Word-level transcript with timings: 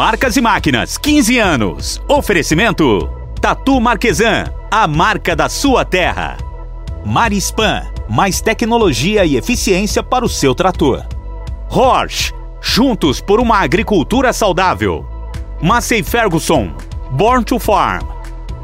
Marcas 0.00 0.34
e 0.34 0.40
Máquinas, 0.40 0.96
15 0.96 1.38
anos. 1.38 2.02
Oferecimento: 2.08 3.06
Tatu 3.38 3.78
Marquesan, 3.78 4.44
a 4.70 4.88
marca 4.88 5.36
da 5.36 5.46
sua 5.46 5.84
terra. 5.84 6.38
Marispan, 7.04 7.82
mais 8.08 8.40
tecnologia 8.40 9.26
e 9.26 9.36
eficiência 9.36 10.02
para 10.02 10.24
o 10.24 10.28
seu 10.28 10.54
trator. 10.54 11.04
Horsch, 11.68 12.32
juntos 12.62 13.20
por 13.20 13.40
uma 13.40 13.58
agricultura 13.58 14.32
saudável. 14.32 15.04
Massey 15.60 16.02
Ferguson, 16.02 16.72
Born 17.10 17.44
to 17.44 17.58
Farm. 17.58 18.00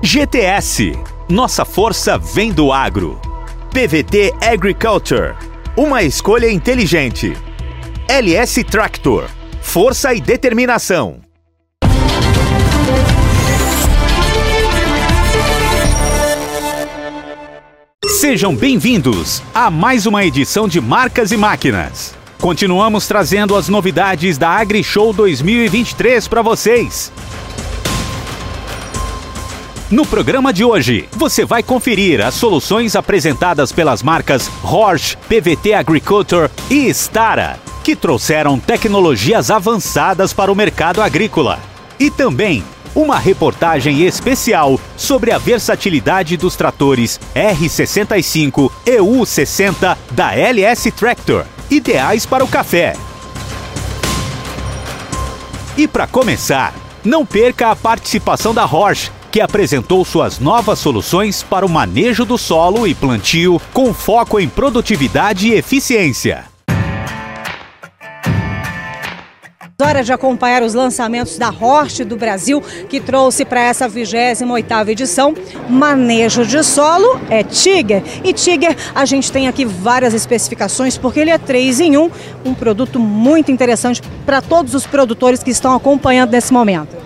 GTS, 0.03 0.99
nossa 1.29 1.67
força 1.67 2.17
vem 2.17 2.51
do 2.51 2.73
agro. 2.73 3.21
PVT 3.75 4.33
Agriculture, 4.43 5.35
uma 5.77 6.03
escolha 6.03 6.51
inteligente. 6.51 7.37
LS 8.09 8.65
Tractor, 8.65 9.29
força 9.61 10.15
e 10.15 10.21
determinação. 10.23 11.26
Sejam 18.17 18.57
bem-vindos 18.57 19.43
a 19.55 19.71
mais 19.71 20.07
uma 20.07 20.25
edição 20.25 20.67
de 20.67 20.81
Marcas 20.81 21.33
e 21.33 21.37
Máquinas. 21.37 22.15
Continuamos 22.41 23.07
trazendo 23.07 23.55
as 23.55 23.69
novidades 23.69 24.39
da 24.39 24.49
AgriShow 24.49 25.13
2023 25.13 26.27
para 26.27 26.41
vocês. 26.41 27.13
No 29.91 30.07
programa 30.07 30.51
de 30.51 30.65
hoje, 30.65 31.07
você 31.13 31.45
vai 31.45 31.63
conferir 31.63 32.25
as 32.25 32.33
soluções 32.33 32.97
apresentadas 32.97 33.71
pelas 33.71 34.03
marcas 34.03 34.51
Horsch, 34.65 35.15
PVT 35.29 35.75
Agriculture 35.75 36.51
e 36.71 36.89
Stara, 36.89 37.61
que 37.85 37.95
trouxeram 37.95 38.59
tecnologias 38.59 39.51
avançadas 39.51 40.33
para 40.33 40.51
o 40.51 40.57
mercado 40.57 41.03
agrícola. 41.03 41.61
E 42.01 42.11
também 42.11 42.65
uma 42.97 43.19
reportagem 43.19 44.05
especial 44.05 44.81
sobre 44.97 45.31
a 45.31 45.37
versatilidade 45.37 46.35
dos 46.39 46.57
tratores 46.57 47.21
R65 47.35 48.73
e 48.87 48.97
U60 48.97 49.97
da 50.13 50.35
LS 50.35 50.91
Tractor, 50.93 51.45
ideais 51.71 52.25
para 52.25 52.43
o 52.43 52.49
café. 52.49 52.95
E 55.77 55.87
para 55.87 56.07
começar, 56.07 56.75
não 57.05 57.27
perca 57.27 57.71
a 57.71 57.77
participação 57.77 58.55
da 58.55 58.65
Horsch 58.65 59.13
que 59.31 59.43
apresentou 59.43 60.03
suas 60.03 60.39
novas 60.39 60.79
soluções 60.79 61.43
para 61.43 61.67
o 61.67 61.69
manejo 61.69 62.25
do 62.25 62.39
solo 62.39 62.87
e 62.87 62.95
plantio 62.95 63.61
com 63.75 63.93
foco 63.93 64.41
em 64.41 64.49
produtividade 64.49 65.49
e 65.49 65.53
eficiência. 65.53 66.56
Hora 69.79 70.03
de 70.03 70.11
acompanhar 70.11 70.63
os 70.63 70.73
lançamentos 70.73 71.37
da 71.37 71.51
Horst 71.51 72.03
do 72.03 72.17
Brasil, 72.17 72.63
que 72.89 72.99
trouxe 72.99 73.45
para 73.45 73.61
essa 73.61 73.87
28ª 73.87 74.89
edição 74.89 75.35
manejo 75.69 76.47
de 76.47 76.65
solo 76.65 77.21
é 77.29 77.43
Tiger. 77.43 78.03
E 78.25 78.33
Tiger, 78.33 78.75
a 78.95 79.05
gente 79.05 79.31
tem 79.31 79.49
aqui 79.49 79.67
várias 79.67 80.15
especificações, 80.15 80.97
porque 80.97 81.21
ele 81.21 81.29
é 81.29 81.37
3 81.37 81.81
em 81.81 81.99
1, 81.99 82.11
um 82.47 82.55
produto 82.55 82.99
muito 82.99 83.53
interessante 83.53 84.01
para 84.25 84.41
todos 84.41 84.73
os 84.73 84.87
produtores 84.87 85.43
que 85.43 85.51
estão 85.51 85.75
acompanhando 85.75 86.31
nesse 86.31 86.55
momento. 86.55 86.97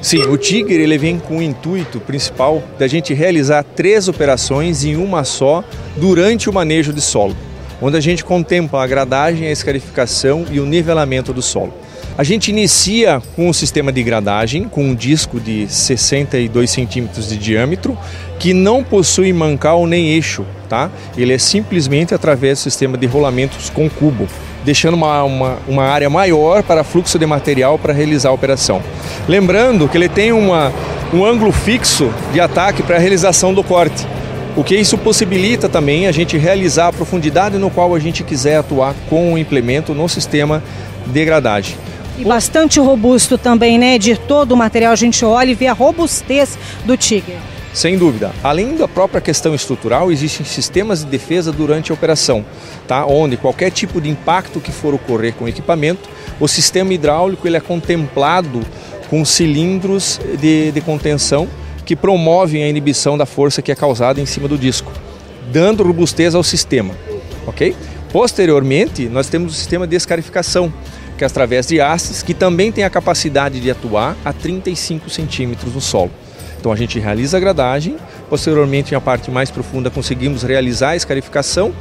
Sim, 0.00 0.22
o 0.22 0.36
Tiger 0.36 0.80
ele 0.80 0.98
vem 0.98 1.18
com 1.18 1.38
o 1.38 1.42
intuito 1.42 1.98
principal 1.98 2.62
da 2.78 2.86
gente 2.86 3.12
realizar 3.12 3.64
três 3.64 4.06
operações 4.06 4.84
em 4.84 4.94
uma 4.94 5.24
só 5.24 5.64
durante 5.96 6.48
o 6.48 6.52
manejo 6.52 6.92
de 6.92 7.00
solo, 7.00 7.36
onde 7.82 7.96
a 7.96 8.00
gente 8.00 8.24
contempla 8.24 8.84
a 8.84 8.86
gradagem, 8.86 9.48
a 9.48 9.50
escarificação 9.50 10.46
e 10.48 10.60
o 10.60 10.64
nivelamento 10.64 11.32
do 11.32 11.42
solo. 11.42 11.87
A 12.18 12.24
gente 12.24 12.50
inicia 12.50 13.22
com 13.36 13.48
o 13.48 13.54
sistema 13.54 13.92
de 13.92 14.02
gradagem, 14.02 14.64
com 14.64 14.82
um 14.82 14.92
disco 14.92 15.38
de 15.38 15.68
62 15.68 16.68
centímetros 16.68 17.28
de 17.28 17.36
diâmetro, 17.36 17.96
que 18.40 18.52
não 18.52 18.82
possui 18.82 19.32
mancal 19.32 19.86
nem 19.86 20.08
eixo, 20.08 20.44
tá? 20.68 20.90
Ele 21.16 21.32
é 21.32 21.38
simplesmente 21.38 22.12
através 22.12 22.58
do 22.58 22.62
sistema 22.62 22.98
de 22.98 23.06
rolamentos 23.06 23.70
com 23.70 23.88
cubo 23.88 24.26
deixando 24.64 24.94
uma, 24.94 25.22
uma, 25.22 25.58
uma 25.68 25.84
área 25.84 26.10
maior 26.10 26.64
para 26.64 26.82
fluxo 26.82 27.20
de 27.20 27.24
material 27.24 27.78
para 27.78 27.92
realizar 27.92 28.30
a 28.30 28.32
operação. 28.32 28.82
Lembrando 29.28 29.88
que 29.88 29.96
ele 29.96 30.08
tem 30.08 30.32
uma, 30.32 30.72
um 31.14 31.24
ângulo 31.24 31.52
fixo 31.52 32.12
de 32.32 32.40
ataque 32.40 32.82
para 32.82 32.96
a 32.96 32.98
realização 32.98 33.54
do 33.54 33.62
corte, 33.62 34.04
o 34.56 34.64
que 34.64 34.74
isso 34.74 34.98
possibilita 34.98 35.68
também 35.68 36.08
a 36.08 36.12
gente 36.12 36.36
realizar 36.36 36.88
a 36.88 36.92
profundidade 36.92 37.56
no 37.58 37.70
qual 37.70 37.94
a 37.94 38.00
gente 38.00 38.24
quiser 38.24 38.56
atuar 38.56 38.92
com 39.08 39.34
o 39.34 39.38
implemento 39.38 39.94
no 39.94 40.08
sistema 40.08 40.60
de 41.06 41.24
gradagem. 41.24 41.87
E 42.18 42.24
bastante 42.24 42.80
robusto 42.80 43.38
também, 43.38 43.78
né? 43.78 43.96
De 43.96 44.16
todo 44.16 44.52
o 44.52 44.56
material 44.56 44.92
a 44.92 44.96
gente 44.96 45.24
olha 45.24 45.52
e 45.52 45.54
vê 45.54 45.68
a 45.68 45.72
robustez 45.72 46.58
do 46.84 46.96
Tiger. 46.96 47.38
Sem 47.72 47.96
dúvida. 47.96 48.32
Além 48.42 48.76
da 48.76 48.88
própria 48.88 49.20
questão 49.20 49.54
estrutural, 49.54 50.10
existem 50.10 50.44
sistemas 50.44 51.04
de 51.04 51.06
defesa 51.06 51.52
durante 51.52 51.92
a 51.92 51.94
operação, 51.94 52.44
tá? 52.88 53.06
onde 53.06 53.36
qualquer 53.36 53.70
tipo 53.70 54.00
de 54.00 54.08
impacto 54.08 54.58
que 54.58 54.72
for 54.72 54.94
ocorrer 54.94 55.32
com 55.34 55.44
o 55.44 55.48
equipamento, 55.48 56.08
o 56.40 56.48
sistema 56.48 56.92
hidráulico 56.92 57.46
ele 57.46 57.56
é 57.56 57.60
contemplado 57.60 58.62
com 59.08 59.24
cilindros 59.24 60.20
de, 60.40 60.72
de 60.72 60.80
contenção 60.80 61.46
que 61.84 61.94
promovem 61.94 62.64
a 62.64 62.68
inibição 62.68 63.16
da 63.16 63.24
força 63.24 63.62
que 63.62 63.70
é 63.70 63.74
causada 63.74 64.20
em 64.20 64.26
cima 64.26 64.48
do 64.48 64.58
disco, 64.58 64.92
dando 65.52 65.84
robustez 65.84 66.34
ao 66.34 66.42
sistema. 66.42 66.94
ok? 67.46 67.76
Posteriormente, 68.12 69.08
nós 69.08 69.28
temos 69.28 69.52
o 69.52 69.54
sistema 69.54 69.86
de 69.86 69.94
escarificação, 69.94 70.72
que 71.18 71.24
é 71.24 71.26
através 71.26 71.66
de 71.66 71.80
hastes, 71.80 72.22
que 72.22 72.32
também 72.32 72.70
tem 72.70 72.84
a 72.84 72.90
capacidade 72.90 73.60
de 73.60 73.70
atuar 73.70 74.16
a 74.24 74.32
35 74.32 75.10
centímetros 75.10 75.74
no 75.74 75.80
solo. 75.80 76.12
Então 76.58 76.72
a 76.72 76.76
gente 76.76 76.98
realiza 76.98 77.36
a 77.36 77.40
gradagem, 77.40 77.96
posteriormente, 78.30 78.94
em 78.94 78.96
a 78.96 79.00
parte 79.00 79.30
mais 79.30 79.50
profunda, 79.50 79.90
conseguimos 79.90 80.42
realizar 80.42 80.90
a 80.90 80.96
escarificação 80.96 81.72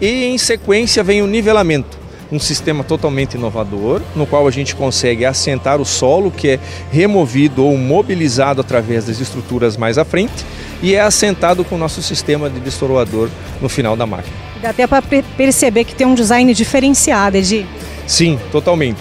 e, 0.00 0.24
em 0.24 0.36
sequência, 0.36 1.02
vem 1.02 1.22
o 1.22 1.26
nivelamento. 1.26 1.98
Um 2.32 2.38
sistema 2.38 2.84
totalmente 2.84 3.34
inovador, 3.34 4.00
no 4.14 4.24
qual 4.24 4.46
a 4.46 4.50
gente 4.50 4.76
consegue 4.76 5.24
assentar 5.24 5.80
o 5.80 5.84
solo, 5.84 6.30
que 6.30 6.50
é 6.50 6.60
removido 6.92 7.64
ou 7.64 7.76
mobilizado 7.76 8.60
através 8.60 9.06
das 9.06 9.20
estruturas 9.20 9.76
mais 9.76 9.98
à 9.98 10.04
frente, 10.04 10.44
e 10.80 10.94
é 10.94 11.00
assentado 11.00 11.64
com 11.64 11.74
o 11.74 11.78
nosso 11.78 12.00
sistema 12.02 12.48
de 12.48 12.60
destoroador 12.60 13.28
no 13.60 13.68
final 13.68 13.96
da 13.96 14.06
máquina. 14.06 14.34
Dá 14.62 14.70
até 14.70 14.86
para 14.86 15.02
perceber 15.36 15.84
que 15.84 15.94
tem 15.94 16.06
um 16.06 16.14
design 16.14 16.52
diferenciado, 16.54 17.36
Edi. 17.36 17.66
Sim, 18.06 18.38
totalmente. 18.50 19.00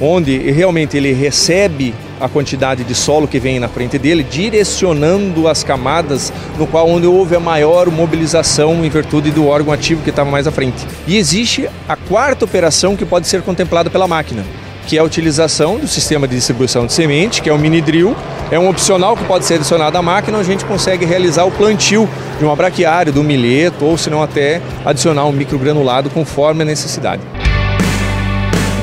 Onde 0.00 0.36
realmente 0.50 0.96
ele 0.96 1.12
recebe 1.12 1.94
a 2.20 2.28
quantidade 2.28 2.84
de 2.84 2.94
solo 2.94 3.28
que 3.28 3.38
vem 3.38 3.60
na 3.60 3.68
frente 3.68 3.98
dele, 3.98 4.22
direcionando 4.22 5.48
as 5.48 5.62
camadas 5.62 6.32
no 6.58 6.66
qual 6.66 6.88
onde 6.88 7.06
houve 7.06 7.36
a 7.36 7.40
maior 7.40 7.90
mobilização 7.90 8.84
em 8.84 8.88
virtude 8.88 9.30
do 9.30 9.46
órgão 9.46 9.72
ativo 9.72 10.02
que 10.02 10.10
estava 10.10 10.30
mais 10.30 10.46
à 10.46 10.52
frente. 10.52 10.86
E 11.06 11.16
existe 11.16 11.68
a 11.88 11.96
quarta 11.96 12.44
operação 12.44 12.96
que 12.96 13.04
pode 13.04 13.26
ser 13.26 13.42
contemplada 13.42 13.90
pela 13.90 14.08
máquina, 14.08 14.44
que 14.86 14.96
é 14.96 15.00
a 15.00 15.04
utilização 15.04 15.78
do 15.78 15.88
sistema 15.88 16.26
de 16.26 16.36
distribuição 16.36 16.86
de 16.86 16.92
semente, 16.92 17.42
que 17.42 17.50
é 17.50 17.52
o 17.52 17.58
mini 17.58 17.80
drill. 17.80 18.16
É 18.50 18.58
um 18.58 18.68
opcional 18.68 19.16
que 19.16 19.24
pode 19.24 19.44
ser 19.44 19.54
adicionado 19.54 19.98
à 19.98 20.02
máquina, 20.02 20.38
a 20.38 20.42
gente 20.42 20.64
consegue 20.64 21.04
realizar 21.04 21.44
o 21.44 21.50
plantio 21.50 22.08
de 22.38 22.44
uma 22.44 22.54
braquiária, 22.54 23.12
do 23.12 23.24
milheto, 23.24 23.84
ou 23.84 23.98
se 23.98 24.08
não 24.08 24.22
até 24.22 24.62
adicionar 24.84 25.24
um 25.26 25.32
microgranulado 25.32 26.08
conforme 26.10 26.62
a 26.62 26.64
necessidade 26.64 27.22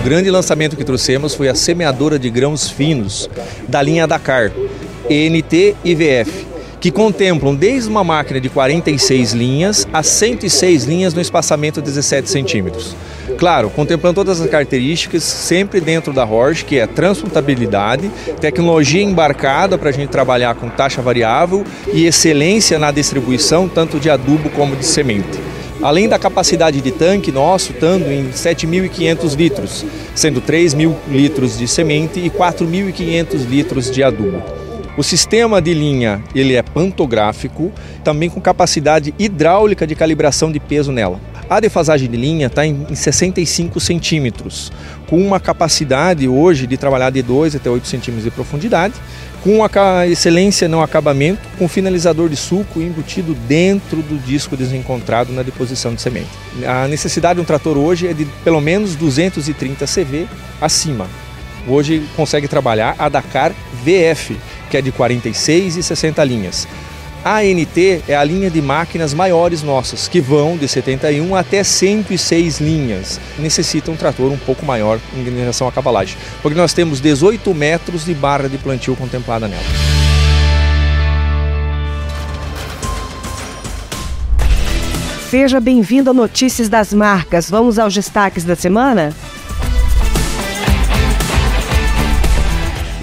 grande 0.04 0.30
lançamento 0.30 0.76
que 0.76 0.84
trouxemos 0.84 1.34
foi 1.34 1.48
a 1.48 1.56
semeadora 1.56 2.20
de 2.20 2.30
grãos 2.30 2.70
finos 2.70 3.30
da 3.70 3.82
linha 3.82 4.06
Dakar, 4.06 4.52
ENT 5.10 5.76
e 5.82 5.96
VF, 5.96 6.46
que 6.82 6.92
contemplam 6.92 7.56
desde 7.56 7.90
uma 7.90 8.04
máquina 8.04 8.42
de 8.42 8.50
46 8.50 9.32
linhas 9.32 9.88
a 9.94 10.04
106 10.04 10.84
linhas 10.84 11.14
no 11.14 11.22
espaçamento 11.22 11.82
de 11.82 11.86
17 11.86 12.30
centímetros. 12.30 12.94
Claro, 13.38 13.70
contemplando 13.70 14.16
todas 14.16 14.42
as 14.42 14.50
características, 14.50 15.24
sempre 15.24 15.80
dentro 15.80 16.12
da 16.12 16.26
Horsch, 16.26 16.64
que 16.64 16.78
é 16.78 16.86
transportabilidade, 16.86 18.12
tecnologia 18.42 19.02
embarcada 19.02 19.78
para 19.78 19.88
a 19.88 19.94
gente 19.94 20.10
trabalhar 20.10 20.54
com 20.56 20.70
taxa 20.70 21.02
variável 21.02 21.64
e 21.94 22.06
excelência 22.06 22.78
na 22.78 22.92
distribuição, 22.92 23.70
tanto 23.70 24.02
de 24.02 24.10
adubo 24.10 24.50
como 24.50 24.76
de 24.76 24.86
semente 24.86 25.40
além 25.84 26.08
da 26.08 26.18
capacidade 26.18 26.80
de 26.80 26.92
tanque 26.92 27.32
nosso, 27.32 27.74
estando 27.74 28.10
em 28.10 28.30
7.500 28.30 29.36
litros, 29.36 29.86
sendo 30.16 30.42
3.000 30.42 30.96
litros 31.10 31.58
de 31.58 31.68
semente 31.68 32.22
e 32.22 32.30
4.500 32.30 33.46
litros 33.46 33.92
de 33.92 34.02
adubo. 34.02 34.42
O 34.98 35.04
sistema 35.04 35.62
de 35.62 35.74
linha 35.74 36.24
ele 36.34 36.54
é 36.54 36.62
pantográfico, 36.62 37.72
também 38.04 38.30
com 38.30 38.40
capacidade 38.40 39.14
hidráulica 39.20 39.86
de 39.86 39.96
calibração 39.96 40.52
de 40.52 40.60
peso 40.60 40.92
nela. 40.92 41.20
A 41.54 41.60
defasagem 41.60 42.10
de 42.10 42.18
linha 42.18 42.48
está 42.48 42.66
em 42.66 42.96
65 42.96 43.80
centímetros, 43.80 44.72
com 45.08 45.22
uma 45.22 45.40
capacidade 45.40 46.28
hoje 46.28 46.66
de 46.66 46.78
trabalhar 46.78 47.12
de 47.12 47.22
2 47.22 47.56
até 47.56 47.70
8 47.70 47.88
centímetros 47.88 48.24
de 48.24 48.32
profundidade, 48.32 48.96
com 49.44 49.64
a 49.64 50.08
excelência 50.08 50.68
no 50.68 50.82
acabamento, 50.82 51.42
com 51.60 51.68
finalizador 51.68 52.28
de 52.28 52.36
suco 52.36 52.82
embutido 52.82 53.36
dentro 53.48 53.98
do 53.98 54.18
disco 54.26 54.58
desencontrado 54.58 55.32
na 55.32 55.44
deposição 55.44 55.94
de 55.94 56.02
semente. 56.02 56.32
A 56.66 56.88
necessidade 56.88 57.36
de 57.36 57.42
um 57.42 57.46
trator 57.46 57.78
hoje 57.78 58.08
é 58.08 58.14
de 58.14 58.26
pelo 58.44 58.60
menos 58.60 58.96
230 58.96 59.86
CV 59.86 60.26
acima. 60.60 61.08
hoje 61.68 62.04
consegue 62.16 62.48
trabalhar 62.48 62.96
a 62.98 63.08
Dakar 63.10 63.54
VF, 63.86 64.36
que 64.72 64.78
é 64.78 64.82
de 64.82 64.92
46 64.92 65.78
e 65.78 65.84
60 65.84 66.24
linhas. 66.24 66.68
ANT 67.26 67.78
é 68.08 68.16
a 68.16 68.24
linha 68.24 68.50
de 68.50 68.62
máquinas 68.62 69.14
maiores 69.14 69.64
nossas, 69.64 70.10
que 70.10 70.20
vão 70.20 70.58
de 70.58 70.68
71 70.68 71.36
até 71.36 71.64
106 71.64 72.60
linhas. 72.60 73.20
Necessita 73.40 73.90
um 73.90 73.96
trator 73.96 74.30
um 74.30 74.38
pouco 74.38 74.66
maior 74.66 75.00
em 75.16 75.24
relação 75.24 75.68
à 75.68 75.72
cavalagem, 75.72 76.18
porque 76.42 76.58
nós 76.58 76.74
temos 76.74 77.00
18 77.00 77.54
metros 77.54 78.04
de 78.04 78.14
barra 78.14 78.50
de 78.50 78.58
plantio 78.58 78.96
contemplada 78.96 79.48
nela. 79.48 79.64
Seja 85.30 85.60
bem-vindo 85.60 86.12
a 86.12 86.14
Notícias 86.14 86.70
das 86.70 86.94
Marcas. 86.94 87.50
Vamos 87.50 87.80
aos 87.80 87.94
destaques 87.94 88.44
da 88.44 88.56
semana? 88.56 89.12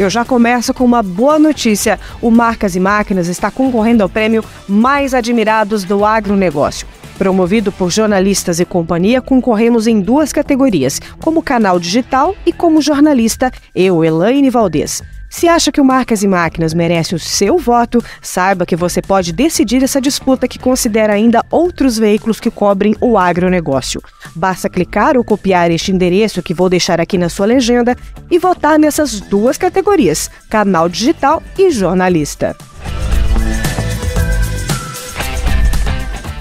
Eu 0.01 0.09
já 0.09 0.25
começo 0.25 0.73
com 0.73 0.83
uma 0.83 1.03
boa 1.03 1.39
notícia. 1.39 2.01
O 2.23 2.31
Marcas 2.31 2.75
e 2.75 2.81
Máquinas 2.81 3.29
está 3.29 3.51
concorrendo 3.51 4.03
ao 4.03 4.09
prêmio 4.09 4.43
Mais 4.67 5.13
Admirados 5.13 5.85
do 5.85 6.07
Agronegócio. 6.07 6.89
Promovido 7.19 7.71
por 7.71 7.91
jornalistas 7.91 8.61
e 8.61 8.65
companhia, 8.65 9.21
concorremos 9.21 9.87
em 9.87 10.01
duas 10.01 10.33
categorias, 10.33 11.03
como 11.19 11.43
canal 11.43 11.79
digital 11.79 12.35
e 12.47 12.51
como 12.51 12.81
jornalista, 12.81 13.53
eu, 13.75 14.03
Elaine 14.03 14.49
Valdez. 14.49 15.03
Se 15.31 15.47
acha 15.47 15.71
que 15.71 15.81
o 15.81 15.85
Marcas 15.85 16.25
e 16.25 16.29
Máquinas 16.29 16.75
merece 16.75 17.15
o 17.15 17.19
seu 17.19 17.57
voto, 17.57 18.03
saiba 18.21 18.67
que 18.67 18.75
você 18.75 19.01
pode 19.01 19.33
decidir 19.33 19.81
essa 19.81 20.01
disputa 20.01 20.49
que 20.49 20.59
considera 20.59 21.13
ainda 21.13 21.47
outros 21.49 21.97
veículos 21.97 22.41
que 22.41 22.51
cobrem 22.51 22.97
o 23.01 23.17
agronegócio. 23.17 24.03
Basta 24.35 24.69
clicar 24.69 25.17
ou 25.17 25.23
copiar 25.23 25.71
este 25.71 25.93
endereço 25.93 26.43
que 26.43 26.53
vou 26.53 26.69
deixar 26.69 27.01
aqui 27.01 27.17
na 27.17 27.29
sua 27.29 27.47
legenda 27.47 27.97
e 28.29 28.41
votar 28.41 28.77
nessas 28.77 29.21
duas 29.21 29.57
categorias: 29.57 30.29
canal 30.51 30.89
digital 30.89 31.41
e 31.57 31.71
jornalista. 31.71 32.57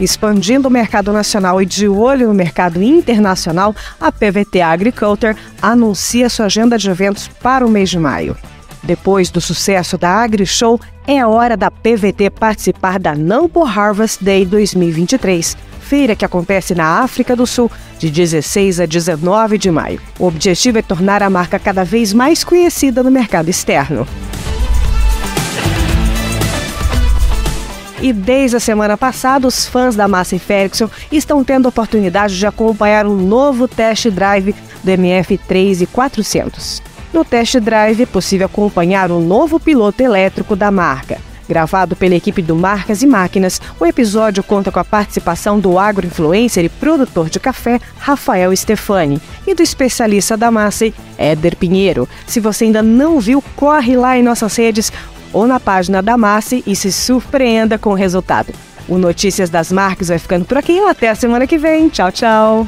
Expandindo 0.02 0.68
o 0.68 0.72
mercado 0.72 1.14
nacional 1.14 1.62
e 1.62 1.66
de 1.66 1.88
olho 1.88 2.30
no 2.30 2.34
mercado 2.34 2.82
internacional, 2.82 3.76
a 4.02 4.12
PVT 4.12 4.62
Agriculture 4.62 5.38
anuncia 5.62 6.28
sua 6.28 6.46
agenda 6.48 6.76
de 6.76 6.90
eventos 6.90 7.28
para 7.28 7.64
o 7.64 7.70
mês 7.70 7.90
de 7.90 8.00
maio. 8.00 8.36
Depois 8.90 9.30
do 9.30 9.40
sucesso 9.40 10.00
da 10.00 10.10
AgriShow, 10.10 10.82
é 11.06 11.24
hora 11.24 11.56
da 11.56 11.70
PVT 11.70 12.32
participar 12.32 12.98
da 12.98 13.14
Nampo 13.14 13.64
Harvest 13.64 14.24
Day 14.24 14.44
2023, 14.44 15.56
feira 15.80 16.16
que 16.16 16.26
acontece 16.26 16.74
na 16.74 17.04
África 17.04 17.36
do 17.36 17.46
Sul, 17.46 17.70
de 18.00 18.10
16 18.10 18.80
a 18.80 18.88
19 18.88 19.60
de 19.60 19.70
maio. 19.70 20.02
O 20.18 20.26
objetivo 20.26 20.80
é 20.80 20.82
tornar 20.82 21.22
a 21.22 21.30
marca 21.30 21.60
cada 21.60 21.86
vez 21.86 22.14
mais 22.14 22.44
conhecida 22.44 23.04
no 23.04 23.12
mercado 23.12 23.48
externo. 23.48 24.08
E 28.02 28.12
desde 28.12 28.58
a 28.58 28.60
semana 28.60 28.98
passada, 28.98 29.46
os 29.46 29.68
fãs 29.68 29.96
da 29.96 30.08
Massey 30.08 30.40
Ferguson 30.40 30.90
estão 31.12 31.44
tendo 31.44 31.68
a 31.68 31.70
oportunidade 31.70 32.36
de 32.36 32.48
acompanhar 32.48 33.06
um 33.06 33.16
novo 33.16 33.68
test 33.68 34.10
drive 34.10 34.56
do 34.84 34.92
MF3 34.92 35.82
e 35.82 35.86
400. 35.86 36.89
No 37.14 37.26
test 37.26 37.60
drive 37.60 38.04
é 38.04 38.06
possível 38.06 38.46
acompanhar 38.46 39.12
o 39.12 39.20
novo 39.20 39.60
piloto 39.60 40.02
elétrico 40.02 40.56
da 40.56 40.70
marca. 40.70 41.18
Gravado 41.50 41.96
pela 41.96 42.14
equipe 42.14 42.44
do 42.44 42.56
Marcas 42.56 43.02
e 43.02 43.08
Máquinas, 43.08 43.60
o 43.80 43.86
episódio 43.86 44.44
conta 44.44 44.72
com 44.72 44.80
a 44.80 44.86
participação 44.86 45.60
do 45.60 45.80
agroinfluencer 45.80 46.64
e 46.64 46.70
produtor 46.70 47.28
de 47.28 47.40
café 47.40 47.82
Rafael 47.98 48.56
Stefani 48.56 49.20
e 49.48 49.56
do 49.56 49.64
especialista 49.64 50.38
da 50.38 50.52
Massey, 50.52 50.94
Éder 51.18 51.56
Pinheiro. 51.56 52.08
Se 52.28 52.40
você 52.40 52.66
ainda 52.66 52.84
não 52.84 53.20
viu, 53.20 53.44
corre 53.56 53.98
lá 53.98 54.16
em 54.16 54.22
nossas 54.22 54.56
redes 54.56 54.94
ou 55.34 55.48
na 55.48 55.60
página 55.60 56.04
da 56.04 56.16
Massey 56.16 56.64
e 56.68 56.76
se 56.76 56.92
surpreenda 56.92 57.80
com 57.80 57.90
o 57.90 57.96
resultado. 57.96 58.54
O 58.88 59.00
Notícias 59.00 59.50
das 59.50 59.72
Marcas 59.72 60.10
vai 60.10 60.20
ficando 60.20 60.46
por 60.46 60.58
aqui. 60.58 60.80
Até 60.80 61.10
a 61.10 61.16
semana 61.16 61.48
que 61.48 61.58
vem. 61.58 61.90
Tchau, 61.90 62.12
tchau. 62.12 62.68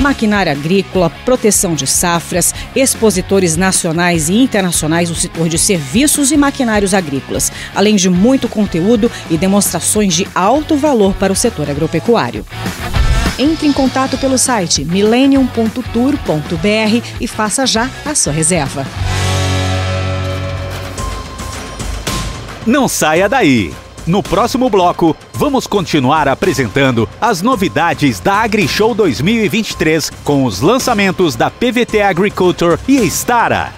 maquinária 0.00 0.52
agrícola, 0.52 1.10
proteção 1.24 1.74
de 1.74 1.86
safras, 1.86 2.54
expositores 2.74 3.56
nacionais 3.56 4.28
e 4.28 4.34
internacionais 4.34 5.08
do 5.08 5.14
setor 5.14 5.48
de 5.48 5.58
serviços 5.58 6.32
e 6.32 6.36
maquinários 6.36 6.94
agrícolas, 6.94 7.52
além 7.74 7.96
de 7.96 8.08
muito 8.08 8.48
conteúdo 8.48 9.10
e 9.30 9.36
demonstrações 9.36 10.14
de 10.14 10.26
alto 10.34 10.76
valor 10.76 11.14
para 11.14 11.32
o 11.32 11.36
setor 11.36 11.70
agropecuário. 11.70 12.44
Entre 13.38 13.66
em 13.66 13.72
contato 13.72 14.18
pelo 14.18 14.36
site 14.36 14.84
millennium.tour.br 14.84 17.06
e 17.20 17.28
faça 17.28 17.66
já 17.66 17.88
a 18.04 18.14
sua 18.14 18.32
reserva. 18.32 18.84
Não 22.66 22.88
saia 22.88 23.28
daí! 23.28 23.72
No 24.08 24.22
próximo 24.22 24.70
bloco, 24.70 25.14
vamos 25.34 25.66
continuar 25.66 26.28
apresentando 26.28 27.06
as 27.20 27.42
novidades 27.42 28.18
da 28.18 28.36
AgriShow 28.36 28.94
2023 28.94 30.10
com 30.24 30.44
os 30.46 30.62
lançamentos 30.62 31.36
da 31.36 31.50
PVT 31.50 32.00
Agriculture 32.00 32.78
e 32.88 33.06
Stara. 33.10 33.77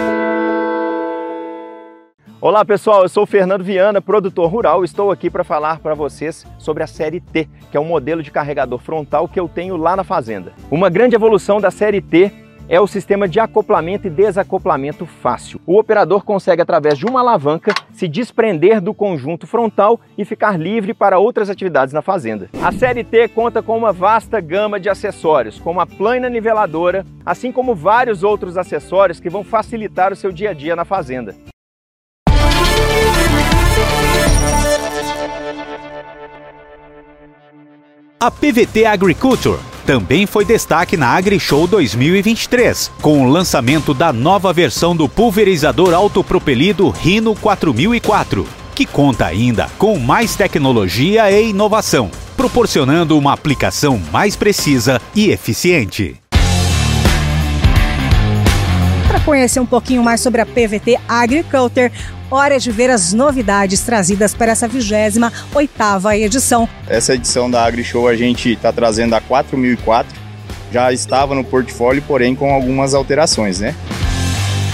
Olá 2.41 2.65
pessoal, 2.65 3.03
eu 3.03 3.09
sou 3.09 3.21
o 3.21 3.27
Fernando 3.27 3.63
Viana, 3.63 4.01
produtor 4.01 4.49
rural. 4.49 4.83
Estou 4.83 5.11
aqui 5.11 5.29
para 5.29 5.43
falar 5.43 5.77
para 5.77 5.93
vocês 5.93 6.43
sobre 6.57 6.81
a 6.81 6.87
série 6.87 7.19
T, 7.19 7.47
que 7.69 7.77
é 7.77 7.79
um 7.79 7.85
modelo 7.85 8.23
de 8.23 8.31
carregador 8.31 8.79
frontal 8.79 9.27
que 9.27 9.39
eu 9.39 9.47
tenho 9.47 9.77
lá 9.77 9.95
na 9.95 10.03
fazenda. 10.03 10.51
Uma 10.71 10.89
grande 10.89 11.15
evolução 11.15 11.61
da 11.61 11.69
série 11.69 12.01
T 12.01 12.31
é 12.67 12.81
o 12.81 12.87
sistema 12.87 13.27
de 13.27 13.39
acoplamento 13.39 14.07
e 14.07 14.09
desacoplamento 14.09 15.05
fácil. 15.05 15.61
O 15.67 15.77
operador 15.77 16.23
consegue, 16.23 16.63
através 16.63 16.97
de 16.97 17.05
uma 17.05 17.19
alavanca, 17.19 17.75
se 17.93 18.07
desprender 18.07 18.81
do 18.81 18.91
conjunto 18.91 19.45
frontal 19.45 19.99
e 20.17 20.25
ficar 20.25 20.59
livre 20.59 20.95
para 20.95 21.19
outras 21.19 21.47
atividades 21.47 21.93
na 21.93 22.01
fazenda. 22.01 22.49
A 22.59 22.71
série 22.71 23.03
T 23.03 23.27
conta 23.27 23.61
com 23.61 23.77
uma 23.77 23.93
vasta 23.93 24.41
gama 24.41 24.79
de 24.79 24.89
acessórios, 24.89 25.59
como 25.59 25.79
a 25.79 25.85
plana 25.85 26.27
niveladora, 26.27 27.05
assim 27.23 27.51
como 27.51 27.75
vários 27.75 28.23
outros 28.23 28.57
acessórios 28.57 29.19
que 29.19 29.29
vão 29.29 29.43
facilitar 29.43 30.11
o 30.11 30.15
seu 30.15 30.31
dia 30.31 30.49
a 30.49 30.53
dia 30.53 30.75
na 30.75 30.85
fazenda. 30.85 31.35
A 38.21 38.29
PVT 38.29 38.85
Agriculture 38.85 39.57
também 39.83 40.27
foi 40.27 40.45
destaque 40.45 40.95
na 40.95 41.07
AgriShow 41.07 41.65
2023, 41.65 42.91
com 43.01 43.25
o 43.25 43.27
lançamento 43.31 43.95
da 43.95 44.13
nova 44.13 44.53
versão 44.53 44.95
do 44.95 45.09
pulverizador 45.09 45.91
autopropelido 45.91 46.91
Rhino 46.91 47.33
4004, 47.33 48.47
que 48.75 48.85
conta 48.85 49.25
ainda 49.25 49.71
com 49.79 49.97
mais 49.97 50.35
tecnologia 50.35 51.31
e 51.31 51.49
inovação, 51.49 52.11
proporcionando 52.37 53.17
uma 53.17 53.33
aplicação 53.33 53.99
mais 54.11 54.35
precisa 54.35 55.01
e 55.15 55.31
eficiente. 55.31 56.20
Conhecer 59.21 59.59
um 59.59 59.65
pouquinho 59.65 60.03
mais 60.03 60.21
sobre 60.21 60.41
a 60.41 60.45
PVT 60.45 60.99
Agriculture, 61.07 61.91
hora 62.29 62.59
de 62.59 62.71
ver 62.71 62.89
as 62.89 63.13
novidades 63.13 63.81
trazidas 63.81 64.33
para 64.33 64.51
essa 64.51 64.67
28ª 64.67 66.17
edição. 66.17 66.67
Essa 66.87 67.13
edição 67.13 67.49
da 67.49 67.63
AgriShow 67.63 68.07
a 68.07 68.15
gente 68.15 68.53
está 68.53 68.71
trazendo 68.71 69.13
a 69.13 69.21
4004, 69.21 70.19
já 70.71 70.91
estava 70.91 71.35
no 71.35 71.43
portfólio, 71.43 72.01
porém 72.07 72.35
com 72.35 72.53
algumas 72.53 72.93
alterações, 72.93 73.59
né? 73.59 73.75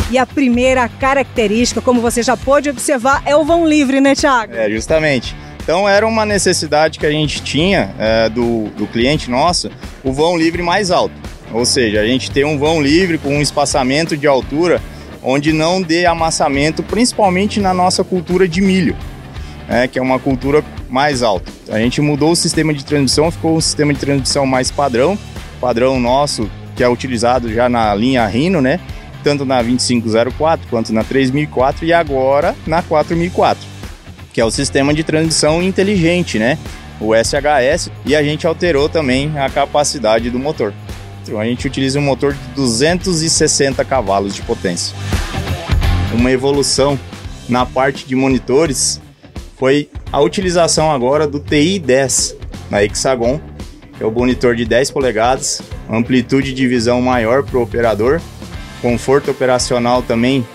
E 0.10 0.18
a 0.18 0.25
primeira 0.25 0.88
característica, 0.88 1.82
como 1.82 2.00
você 2.00 2.24
já 2.24 2.38
pôde 2.38 2.70
observar, 2.70 3.22
é 3.25 3.36
o 3.36 3.44
vão 3.44 3.68
livre, 3.68 4.00
né, 4.00 4.16
Thiago? 4.16 4.56
É, 4.56 4.70
justamente. 4.70 5.36
Então 5.62 5.89
era 5.89 6.08
uma 6.08 6.25
necessidade 6.25 6.98
que 6.98 7.06
a 7.06 7.12
gente 7.12 7.42
tinha 7.42 7.94
é, 8.00 8.30
do, 8.30 8.70
do 8.70 8.88
cliente 8.88 9.30
nosso, 9.30 9.70
o 10.01 10.13
vão 10.13 10.38
livre 10.38 10.63
mais 10.63 10.92
alto. 10.92 11.26
Ou 11.51 11.66
seja, 11.66 12.01
a 12.01 12.06
gente 12.06 12.32
tem 12.32 12.46
um 12.46 12.58
vão 12.58 12.82
livre 12.82 13.18
com 13.18 13.30
um 13.30 13.42
espaçamento 13.42 14.18
de 14.18 14.27
altura 14.27 14.82
onde 15.24 15.51
não 15.51 15.82
dê 15.82 16.06
amassamento, 16.06 16.84
principalmente 16.84 17.60
na 17.60 17.74
nossa 17.74 18.04
cultura 18.04 18.48
de 18.48 18.62
milho, 18.62 18.96
né, 19.68 19.88
que 19.88 20.00
é 20.00 20.01
uma 20.01 20.20
cultura 20.20 20.63
mais 20.89 21.24
alta. 21.24 21.51
A 21.70 21.80
gente 21.80 22.01
mudou 22.01 22.32
o 22.32 22.36
sistema 22.36 22.74
de 22.74 22.86
transmissão, 22.86 23.32
ficou 23.32 23.58
um 23.58 23.62
sistema 23.62 23.94
de 23.94 24.00
transmissão 24.00 24.46
mais 24.46 24.72
padrão, 24.72 25.18
padrão 25.60 26.00
nosso 26.00 26.50
que 26.75 26.84
é 26.84 26.88
utilizado 26.88 27.51
já 27.51 27.68
na 27.68 27.94
linha 27.96 28.25
Rhino, 28.27 28.62
né? 28.62 28.80
Tanto 29.24 29.44
na 29.44 29.62
2504 29.62 30.68
quanto 30.70 30.94
na 30.94 31.04
3004 31.04 31.84
e 31.84 31.92
agora 31.92 32.56
na 32.68 32.84
4004, 32.84 33.68
que 34.32 34.39
é 34.39 34.46
o 34.46 34.51
sistema 34.51 34.94
de 34.94 35.04
transmissão 35.04 35.62
inteligente, 35.62 36.38
né? 36.38 36.58
O 37.01 37.13
SHS, 37.16 37.92
e 38.06 38.16
a 38.16 38.24
gente 38.24 38.46
alterou 38.48 38.88
também 38.88 39.38
a 39.38 39.50
capacidade 39.50 40.30
do 40.30 40.39
motor. 40.39 40.74
A 41.36 41.46
gente 41.46 41.67
utiliza 41.67 42.00
um 42.00 42.03
motor 42.03 42.34
de 42.34 42.39
260 42.55 43.84
cavalos 43.84 44.36
de 44.36 44.41
potência. 44.41 44.96
Uma 46.13 46.31
evolução 46.31 46.98
na 47.50 47.65
parte 47.65 48.05
de 48.05 48.15
monitores 48.15 49.01
foi 49.57 49.89
a 50.12 50.22
utilização 50.22 50.91
agora 50.91 51.27
do 51.27 51.39
TI-10 51.39 52.36
na 52.69 52.84
Hexagon, 52.84 53.41
que 53.98 54.03
é 54.03 54.05
o 54.05 54.12
monitor 54.12 54.55
de 54.55 54.65
10 54.65 54.91
polegadas, 54.91 55.62
amplitude 55.89 56.53
de 56.53 56.67
visão 56.67 57.01
maior 57.01 57.43
para 57.43 57.57
o 57.57 57.63
operador, 57.63 58.22
conforto 58.81 59.31
operacional 59.31 60.01
também 60.01 60.46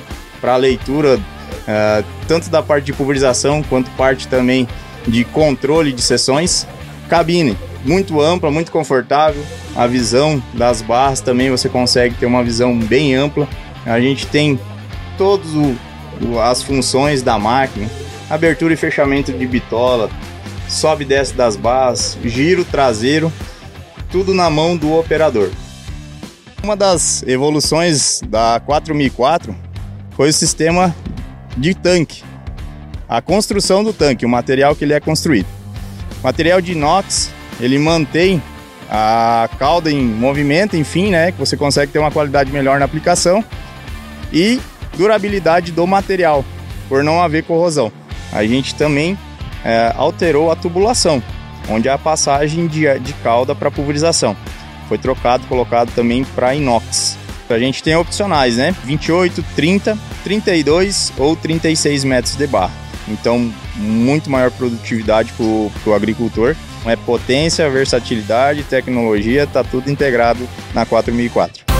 para 0.41 0.55
a 0.55 0.57
leitura, 0.57 1.17
uh, 1.17 2.05
tanto 2.29 2.49
da 2.49 2.63
parte 2.63 2.87
de 2.87 2.93
pulverização 2.93 3.63
quanto 3.63 3.91
parte 3.93 4.29
também 4.29 4.69
de 5.07 5.25
controle 5.25 5.93
de 5.93 6.03
sessões. 6.03 6.67
Cabine 7.09 7.57
muito 7.85 8.21
ampla, 8.21 8.51
muito 8.51 8.71
confortável. 8.71 9.43
A 9.75 9.87
visão 9.87 10.43
das 10.55 10.83
barras 10.83 11.21
também 11.21 11.51
você 11.51 11.69
consegue 11.69 12.15
ter 12.15 12.27
uma 12.27 12.43
visão 12.43 12.79
bem 12.79 13.15
ampla. 13.15 13.49
A 13.85 14.01
gente 14.01 14.27
tem 14.27 14.59
todas 15.19 15.51
as 16.43 16.63
funções 16.63 17.23
da 17.23 17.39
máquina, 17.39 17.89
abertura 18.31 18.75
e 18.75 18.77
fechamento 18.77 19.33
de 19.33 19.47
bitola, 19.47 20.11
sobe 20.69 21.05
e 21.05 21.07
desce 21.07 21.35
das 21.35 21.57
barras, 21.57 22.17
giro 22.25 22.65
traseiro, 22.65 23.33
tudo 24.11 24.35
na 24.35 24.49
mão 24.49 24.77
do 24.77 24.97
operador. 24.97 25.51
Uma 26.63 26.77
das 26.77 27.25
evoluções 27.25 28.21
da 28.29 28.61
4004 28.65 29.55
foi 30.11 30.29
o 30.29 30.33
sistema 30.33 30.95
de 31.57 31.75
tanque. 31.75 32.23
A 33.09 33.21
construção 33.21 33.83
do 33.83 33.93
tanque, 33.93 34.25
o 34.25 34.29
material 34.29 34.77
que 34.77 34.85
ele 34.85 34.93
é 34.93 35.01
construído. 35.01 35.49
Material 36.23 36.61
de 36.61 36.73
inox 36.73 37.31
ele 37.61 37.79
mantém 37.79 38.43
a 38.91 39.49
cauda 39.59 39.91
em 39.91 40.03
movimento, 40.03 40.77
enfim, 40.77 41.11
né, 41.11 41.33
que 41.33 41.39
você 41.39 41.57
consegue 41.57 41.93
ter 41.93 41.99
uma 41.99 42.11
qualidade 42.11 42.53
melhor 42.53 42.79
na 42.79 42.85
aplicação 42.85 43.43
e 44.33 44.61
durabilidade 44.97 45.73
do 45.73 45.87
material, 45.87 46.45
por 46.89 47.03
não 47.03 47.23
haver 47.23 47.45
corrosão. 47.45 47.91
A 48.33 48.45
gente 48.45 48.75
também 48.75 49.17
é, 49.65 49.93
alterou 49.97 50.51
a 50.51 50.57
tubulação, 50.57 51.23
onde 51.69 51.89
é 51.89 51.93
a 51.93 51.99
passagem 51.99 52.67
de, 52.67 52.99
de 52.99 53.13
cauda 53.15 53.55
para 53.55 53.71
pulverização. 53.71 54.37
Foi 54.89 54.99
trocado, 54.99 55.47
colocado 55.47 55.91
também 55.95 56.25
para 56.25 56.55
inox. 56.55 57.17
A 57.49 57.59
gente 57.59 57.83
tem 57.83 57.95
opcionais, 57.95 58.57
né? 58.57 58.75
28, 58.85 59.45
30, 59.55 59.99
32 60.25 61.13
ou 61.19 61.37
36 61.37 62.05
metros 62.05 62.37
de 62.37 62.47
barra. 62.47 62.73
Então, 63.09 63.53
muito 63.77 64.31
maior 64.31 64.51
produtividade 64.51 65.33
para 65.33 65.45
o 65.45 65.95
agricultor 65.95 66.57
é 66.85 66.97
potência, 66.97 67.69
versatilidade, 67.71 68.65
tecnologia, 68.65 69.47
tá 69.47 69.63
tudo 69.63 69.91
integrado 69.91 70.49
na 70.75 70.85
4004. 70.85 71.73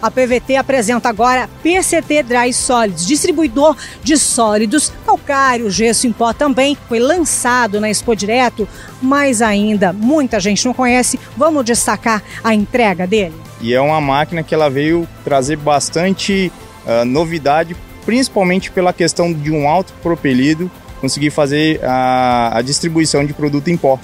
A 0.00 0.10
PVT 0.10 0.56
apresenta 0.56 1.08
agora 1.08 1.48
PCT 1.62 2.22
Dry 2.22 2.52
Solids, 2.52 3.06
distribuidor 3.06 3.76
de 4.04 4.16
sólidos, 4.16 4.92
calcário, 5.04 5.70
gesso 5.70 6.06
em 6.06 6.12
pó 6.12 6.32
também. 6.32 6.76
Foi 6.88 6.98
lançado 6.98 7.80
na 7.80 7.90
Expo 7.90 8.14
Direto, 8.14 8.68
mas 9.00 9.42
ainda 9.42 9.92
muita 9.92 10.38
gente 10.38 10.64
não 10.64 10.74
conhece. 10.74 11.18
Vamos 11.36 11.64
destacar 11.64 12.22
a 12.44 12.54
entrega 12.54 13.06
dele. 13.06 13.34
E 13.60 13.74
é 13.74 13.80
uma 13.80 14.00
máquina 14.00 14.42
que 14.42 14.54
ela 14.54 14.68
veio 14.68 15.08
trazer 15.24 15.56
bastante 15.56 16.52
uh, 16.84 17.04
novidade, 17.04 17.74
principalmente 18.04 18.70
pela 18.70 18.92
questão 18.92 19.32
de 19.32 19.50
um 19.50 19.68
alto 19.68 19.92
propelido 20.02 20.70
conseguir 21.00 21.30
fazer 21.30 21.80
a, 21.84 22.58
a 22.58 22.62
distribuição 22.62 23.24
de 23.24 23.32
produto 23.32 23.68
em 23.68 23.76
pó, 23.76 23.98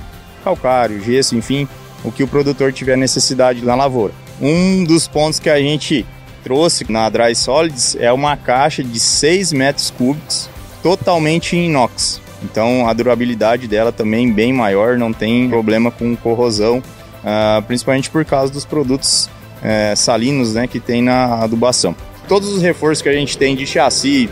calcário, 0.44 1.02
gesso, 1.02 1.36
enfim, 1.36 1.68
o 2.04 2.10
que 2.10 2.22
o 2.22 2.28
produtor 2.28 2.72
tiver 2.72 2.96
necessidade 2.96 3.64
na 3.64 3.74
lavoura. 3.74 4.12
Um 4.40 4.84
dos 4.84 5.06
pontos 5.06 5.38
que 5.38 5.48
a 5.48 5.58
gente 5.58 6.04
trouxe 6.42 6.90
na 6.90 7.08
Dry 7.08 7.34
Solids 7.34 7.96
é 7.98 8.12
uma 8.12 8.36
caixa 8.36 8.82
de 8.82 8.98
6 8.98 9.52
metros 9.52 9.90
cúbicos, 9.90 10.48
totalmente 10.82 11.56
em 11.56 11.66
inox. 11.66 12.20
Então 12.42 12.88
a 12.88 12.92
durabilidade 12.92 13.68
dela 13.68 13.92
também 13.92 14.32
bem 14.32 14.52
maior, 14.52 14.98
não 14.98 15.12
tem 15.12 15.48
problema 15.48 15.90
com 15.90 16.16
corrosão, 16.16 16.78
uh, 16.78 17.62
principalmente 17.62 18.10
por 18.10 18.24
causa 18.24 18.52
dos 18.52 18.64
produtos 18.64 19.30
uh, 19.62 19.96
salinos 19.96 20.54
né, 20.54 20.66
que 20.66 20.80
tem 20.80 21.00
na 21.00 21.42
adubação. 21.42 21.94
Todos 22.28 22.48
os 22.52 22.62
reforços 22.62 23.02
que 23.02 23.08
a 23.08 23.12
gente 23.12 23.38
tem 23.38 23.54
de 23.54 23.66
chassi, 23.66 24.28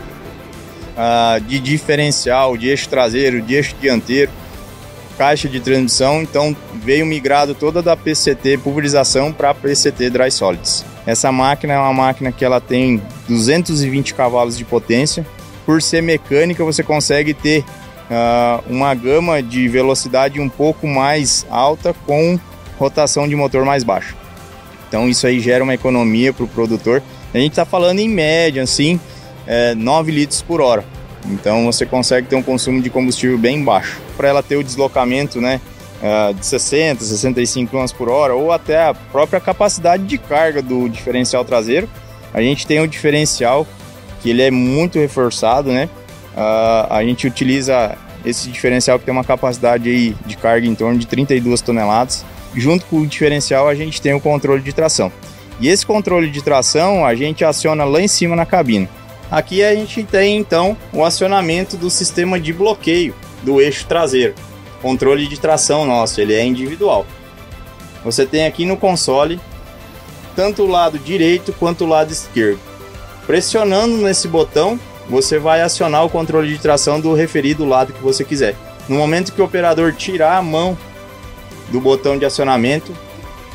uh, 0.97 1.39
de 1.41 1.59
diferencial, 1.59 2.57
de 2.57 2.69
eixo 2.69 2.89
traseiro, 2.89 3.41
de 3.41 3.55
eixo 3.55 3.75
dianteiro, 3.79 4.31
caixa 5.17 5.47
de 5.47 5.59
transmissão, 5.59 6.21
então 6.21 6.55
veio 6.83 7.05
migrado 7.05 7.53
toda 7.53 7.81
da 7.81 7.95
PCT 7.95 8.57
pulverização 8.57 9.31
para 9.31 9.53
PCT 9.53 10.09
Dry 10.09 10.31
Solids. 10.31 10.85
Essa 11.05 11.31
máquina 11.31 11.73
é 11.73 11.77
uma 11.77 11.93
máquina 11.93 12.31
que 12.31 12.45
ela 12.45 12.61
tem 12.61 13.01
220 13.27 14.13
cavalos 14.13 14.57
de 14.57 14.65
potência. 14.65 15.25
Por 15.65 15.81
ser 15.81 16.01
mecânica, 16.01 16.63
você 16.63 16.83
consegue 16.83 17.33
ter 17.33 17.59
uh, 17.61 18.63
uma 18.67 18.93
gama 18.93 19.41
de 19.41 19.67
velocidade 19.67 20.39
um 20.39 20.49
pouco 20.49 20.87
mais 20.87 21.45
alta 21.49 21.93
com 22.05 22.39
rotação 22.77 23.27
de 23.27 23.35
motor 23.35 23.63
mais 23.63 23.83
baixa. 23.83 24.15
Então 24.87 25.07
isso 25.07 25.25
aí 25.25 25.39
gera 25.39 25.63
uma 25.63 25.73
economia 25.73 26.33
para 26.33 26.43
o 26.43 26.47
produtor. 26.47 27.01
A 27.33 27.37
gente 27.37 27.51
está 27.51 27.63
falando 27.63 27.99
em 27.99 28.09
média, 28.09 28.61
assim, 28.61 28.99
é, 29.47 29.75
9 29.75 30.11
litros 30.11 30.41
por 30.41 30.61
hora. 30.61 30.83
Então 31.25 31.65
você 31.65 31.85
consegue 31.85 32.27
ter 32.27 32.35
um 32.35 32.43
consumo 32.43 32.81
de 32.81 32.89
combustível 32.89 33.37
bem 33.37 33.63
baixo. 33.63 33.99
Para 34.17 34.27
ela 34.27 34.43
ter 34.43 34.55
o 34.55 34.63
deslocamento 34.63 35.39
né, 35.39 35.61
é, 36.01 36.33
de 36.33 36.45
60, 36.45 37.03
65 37.03 37.71
km 37.71 37.85
por 37.97 38.09
hora 38.09 38.33
ou 38.33 38.51
até 38.51 38.87
a 38.87 38.93
própria 38.93 39.39
capacidade 39.39 40.03
de 40.03 40.17
carga 40.17 40.61
do 40.61 40.89
diferencial 40.89 41.45
traseiro, 41.45 41.87
a 42.33 42.41
gente 42.41 42.65
tem 42.65 42.79
um 42.79 42.87
diferencial 42.87 43.67
que 44.21 44.29
ele 44.29 44.41
é 44.41 44.51
muito 44.51 44.99
reforçado, 44.99 45.71
né? 45.71 45.89
A 46.89 47.03
gente 47.03 47.27
utiliza 47.27 47.97
esse 48.23 48.49
diferencial 48.49 48.97
que 48.99 49.05
tem 49.05 49.11
uma 49.11 49.23
capacidade 49.23 49.89
aí 49.89 50.15
de 50.25 50.37
carga 50.37 50.65
em 50.65 50.75
torno 50.75 50.97
de 50.97 51.07
32 51.07 51.61
toneladas. 51.61 52.23
Junto 52.55 52.85
com 52.85 52.97
o 52.97 53.07
diferencial 53.07 53.67
a 53.67 53.75
gente 53.75 54.01
tem 54.01 54.13
o 54.13 54.21
controle 54.21 54.61
de 54.61 54.71
tração. 54.71 55.11
E 55.59 55.67
esse 55.67 55.85
controle 55.85 56.29
de 56.29 56.41
tração 56.41 57.05
a 57.05 57.15
gente 57.15 57.43
aciona 57.43 57.83
lá 57.83 58.01
em 58.01 58.07
cima 58.07 58.35
na 58.35 58.45
cabine. 58.45 58.87
Aqui 59.31 59.63
a 59.63 59.73
gente 59.73 60.03
tem 60.03 60.37
então 60.37 60.75
o 60.91 61.05
acionamento 61.05 61.77
do 61.77 61.89
sistema 61.89 62.37
de 62.37 62.51
bloqueio 62.51 63.15
do 63.41 63.61
eixo 63.61 63.85
traseiro. 63.87 64.35
Controle 64.81 65.25
de 65.25 65.39
tração 65.39 65.85
nosso, 65.85 66.19
ele 66.19 66.33
é 66.33 66.43
individual. 66.43 67.05
Você 68.03 68.25
tem 68.25 68.45
aqui 68.45 68.65
no 68.65 68.75
console 68.75 69.39
tanto 70.35 70.63
o 70.63 70.67
lado 70.67 70.99
direito 70.99 71.53
quanto 71.53 71.85
o 71.85 71.87
lado 71.87 72.11
esquerdo. 72.11 72.59
Pressionando 73.25 73.97
nesse 73.97 74.27
botão, 74.27 74.77
você 75.09 75.39
vai 75.39 75.61
acionar 75.61 76.03
o 76.03 76.09
controle 76.09 76.49
de 76.49 76.59
tração 76.59 76.99
do 76.99 77.13
referido 77.13 77.63
lado 77.63 77.93
que 77.93 78.03
você 78.03 78.25
quiser. 78.25 78.55
No 78.89 78.97
momento 78.97 79.31
que 79.31 79.41
o 79.41 79.45
operador 79.45 79.93
tirar 79.93 80.37
a 80.37 80.41
mão 80.41 80.77
do 81.69 81.79
botão 81.79 82.17
de 82.17 82.25
acionamento, 82.25 82.93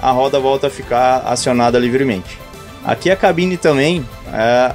a 0.00 0.10
roda 0.10 0.40
volta 0.40 0.68
a 0.68 0.70
ficar 0.70 1.18
acionada 1.26 1.78
livremente. 1.78 2.38
Aqui 2.84 3.10
a 3.10 3.16
cabine 3.16 3.56
também 3.56 4.06
é, 4.32 4.72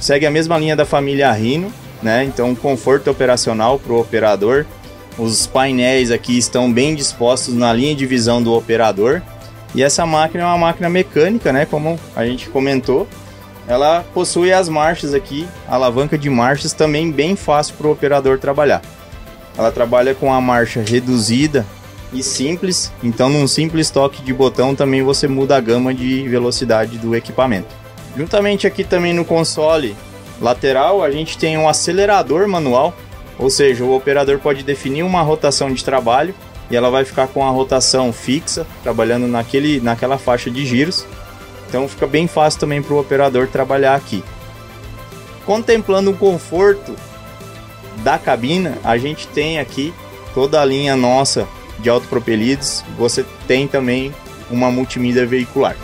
segue 0.00 0.26
a 0.26 0.30
mesma 0.30 0.58
linha 0.58 0.76
da 0.76 0.84
família 0.84 1.32
Rhino, 1.32 1.72
né? 2.02 2.24
Então 2.24 2.54
conforto 2.54 3.10
operacional 3.10 3.78
para 3.78 3.92
o 3.92 4.00
operador. 4.00 4.64
Os 5.18 5.46
painéis 5.46 6.10
aqui 6.10 6.38
estão 6.38 6.72
bem 6.72 6.94
dispostos 6.94 7.54
na 7.54 7.72
linha 7.72 7.94
de 7.94 8.06
visão 8.06 8.42
do 8.42 8.52
operador. 8.52 9.20
E 9.74 9.82
essa 9.82 10.06
máquina 10.06 10.44
é 10.44 10.46
uma 10.46 10.58
máquina 10.58 10.88
mecânica, 10.88 11.52
né? 11.52 11.66
Como 11.66 11.98
a 12.14 12.24
gente 12.24 12.48
comentou. 12.48 13.06
Ela 13.66 14.02
possui 14.14 14.50
as 14.50 14.66
marchas 14.68 15.12
aqui, 15.12 15.46
a 15.68 15.74
alavanca 15.74 16.16
de 16.16 16.30
marchas 16.30 16.72
também 16.72 17.12
bem 17.12 17.36
fácil 17.36 17.74
para 17.76 17.86
o 17.86 17.92
operador 17.92 18.38
trabalhar. 18.38 18.80
Ela 19.58 19.70
trabalha 19.70 20.14
com 20.14 20.32
a 20.32 20.40
marcha 20.40 20.80
reduzida 20.80 21.66
e 22.10 22.22
simples, 22.22 22.90
então 23.02 23.28
num 23.28 23.46
simples 23.46 23.90
toque 23.90 24.22
de 24.22 24.32
botão 24.32 24.74
também 24.74 25.02
você 25.02 25.28
muda 25.28 25.56
a 25.56 25.60
gama 25.60 25.92
de 25.92 26.26
velocidade 26.26 26.96
do 26.96 27.14
equipamento. 27.14 27.68
Juntamente 28.18 28.66
aqui 28.66 28.82
também 28.82 29.14
no 29.14 29.24
console 29.24 29.96
lateral 30.40 31.04
a 31.04 31.08
gente 31.08 31.38
tem 31.38 31.56
um 31.56 31.68
acelerador 31.68 32.48
manual, 32.48 32.92
ou 33.38 33.48
seja, 33.48 33.84
o 33.84 33.94
operador 33.94 34.40
pode 34.40 34.64
definir 34.64 35.04
uma 35.04 35.22
rotação 35.22 35.72
de 35.72 35.84
trabalho 35.84 36.34
e 36.68 36.74
ela 36.74 36.90
vai 36.90 37.04
ficar 37.04 37.28
com 37.28 37.46
a 37.46 37.50
rotação 37.50 38.12
fixa, 38.12 38.66
trabalhando 38.82 39.28
naquele, 39.28 39.80
naquela 39.80 40.18
faixa 40.18 40.50
de 40.50 40.66
giros. 40.66 41.06
Então 41.68 41.86
fica 41.86 42.08
bem 42.08 42.26
fácil 42.26 42.58
também 42.58 42.82
para 42.82 42.92
o 42.92 42.98
operador 42.98 43.46
trabalhar 43.46 43.94
aqui. 43.94 44.24
Contemplando 45.46 46.10
o 46.10 46.16
conforto 46.16 46.96
da 48.02 48.18
cabina, 48.18 48.78
a 48.82 48.98
gente 48.98 49.28
tem 49.28 49.60
aqui 49.60 49.94
toda 50.34 50.60
a 50.60 50.64
linha 50.64 50.96
nossa 50.96 51.46
de 51.78 51.88
autopropelidos. 51.88 52.82
Você 52.98 53.24
tem 53.46 53.68
também 53.68 54.12
uma 54.50 54.72
multimídia 54.72 55.24
veicular. 55.24 55.76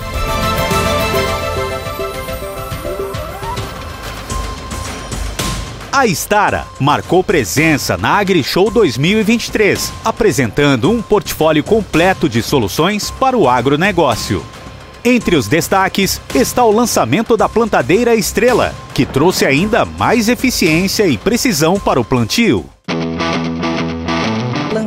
A 5.97 6.09
Stara 6.09 6.67
marcou 6.81 7.23
presença 7.23 7.97
na 7.97 8.19
AgriShow 8.19 8.69
2023, 8.69 9.93
apresentando 10.05 10.91
um 10.91 11.01
portfólio 11.01 11.63
completo 11.63 12.29
de 12.29 12.43
soluções 12.43 13.13
para 13.13 13.39
o 13.39 13.49
agronegócio. 13.49 14.45
Entre 15.05 15.37
os 15.37 15.47
destaques 15.47 16.21
está 16.35 16.65
o 16.65 16.73
lançamento 16.73 17.37
da 17.37 17.49
plantadeira 17.49 18.13
Estrela, 18.17 18.75
que 18.93 19.07
trouxe 19.07 19.47
ainda 19.47 19.85
mais 19.85 20.29
eficiência 20.29 21.07
e 21.07 21.17
precisão 21.17 21.79
para 21.79 22.01
o 22.01 22.05
plantio 22.05 22.74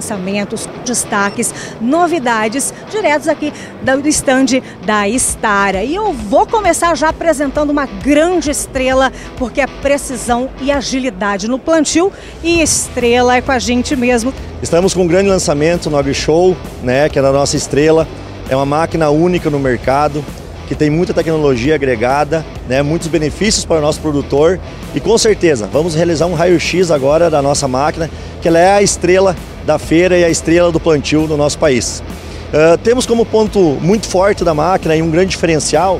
lançamentos, 0.07 0.69
destaques, 0.85 1.53
novidades, 1.81 2.73
diretos 2.89 3.27
aqui 3.27 3.51
do 3.83 4.07
estande 4.07 4.63
da 4.85 5.07
Estara. 5.07 5.83
E 5.83 5.95
eu 5.95 6.13
vou 6.13 6.47
começar 6.47 6.95
já 6.95 7.09
apresentando 7.09 7.71
uma 7.71 7.85
grande 7.85 8.49
estrela, 8.49 9.11
porque 9.37 9.59
é 9.59 9.67
precisão 9.67 10.49
e 10.61 10.71
agilidade 10.71 11.49
no 11.49 11.59
plantio 11.59 12.11
e 12.41 12.61
estrela 12.61 13.35
é 13.35 13.41
com 13.41 13.51
a 13.51 13.59
gente 13.59 13.95
mesmo. 13.95 14.33
Estamos 14.61 14.93
com 14.93 15.03
um 15.03 15.07
grande 15.07 15.29
lançamento 15.29 15.89
no 15.89 15.97
AgriShow, 15.97 16.55
né, 16.81 17.09
que 17.09 17.19
é 17.19 17.21
da 17.21 17.31
nossa 17.31 17.57
estrela. 17.57 18.07
É 18.49 18.55
uma 18.55 18.65
máquina 18.65 19.09
única 19.09 19.49
no 19.49 19.59
mercado, 19.59 20.23
que 20.67 20.75
tem 20.75 20.89
muita 20.89 21.13
tecnologia 21.13 21.75
agregada, 21.75 22.45
né, 22.67 22.81
muitos 22.81 23.07
benefícios 23.07 23.65
para 23.65 23.77
o 23.77 23.81
nosso 23.81 23.99
produtor 23.99 24.59
e 24.93 24.99
com 24.99 25.17
certeza 25.17 25.67
vamos 25.71 25.95
realizar 25.95 26.25
um 26.25 26.33
raio-x 26.33 26.91
agora 26.91 27.29
da 27.29 27.41
nossa 27.41 27.67
máquina, 27.67 28.09
que 28.41 28.47
ela 28.47 28.59
é 28.59 28.71
a 28.71 28.81
estrela 28.81 29.35
da 29.67 29.77
feira 29.77 30.17
e 30.17 30.23
a 30.23 30.29
estrela 30.29 30.71
do 30.71 30.79
plantio 30.79 31.27
no 31.27 31.35
nosso 31.35 31.59
país. 31.59 32.01
Uh, 32.47 32.77
temos 32.77 33.05
como 33.05 33.25
ponto 33.25 33.59
muito 33.81 34.07
forte 34.07 34.45
da 34.45 34.53
máquina 34.53 34.95
e 34.95 35.01
um 35.01 35.11
grande 35.11 35.31
diferencial 35.31 35.99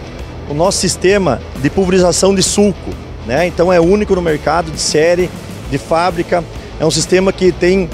o 0.49 0.53
nosso 0.53 0.77
sistema 0.77 1.41
de 1.61 1.69
pulverização 1.69 2.33
de 2.33 2.41
sulco. 2.41 2.91
Né? 3.25 3.45
Então 3.45 3.71
é 3.71 3.81
único 3.81 4.15
no 4.15 4.21
mercado, 4.21 4.71
de 4.71 4.79
série, 4.79 5.29
de 5.69 5.77
fábrica. 5.77 6.41
É 6.79 6.85
um 6.85 6.91
sistema 6.91 7.33
que 7.33 7.51
tem 7.51 7.89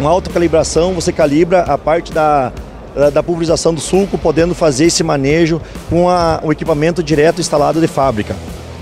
uma 0.00 0.10
alta 0.10 0.28
calibração, 0.28 0.92
você 0.92 1.12
calibra 1.12 1.60
a 1.60 1.78
parte 1.78 2.12
da, 2.12 2.52
da 3.12 3.22
pulverização 3.22 3.72
do 3.72 3.80
sulco, 3.80 4.18
podendo 4.18 4.52
fazer 4.52 4.86
esse 4.86 5.04
manejo 5.04 5.62
com 5.88 6.10
a, 6.10 6.40
o 6.42 6.50
equipamento 6.50 7.00
direto 7.00 7.40
instalado 7.40 7.80
de 7.80 7.86
fábrica. 7.86 8.34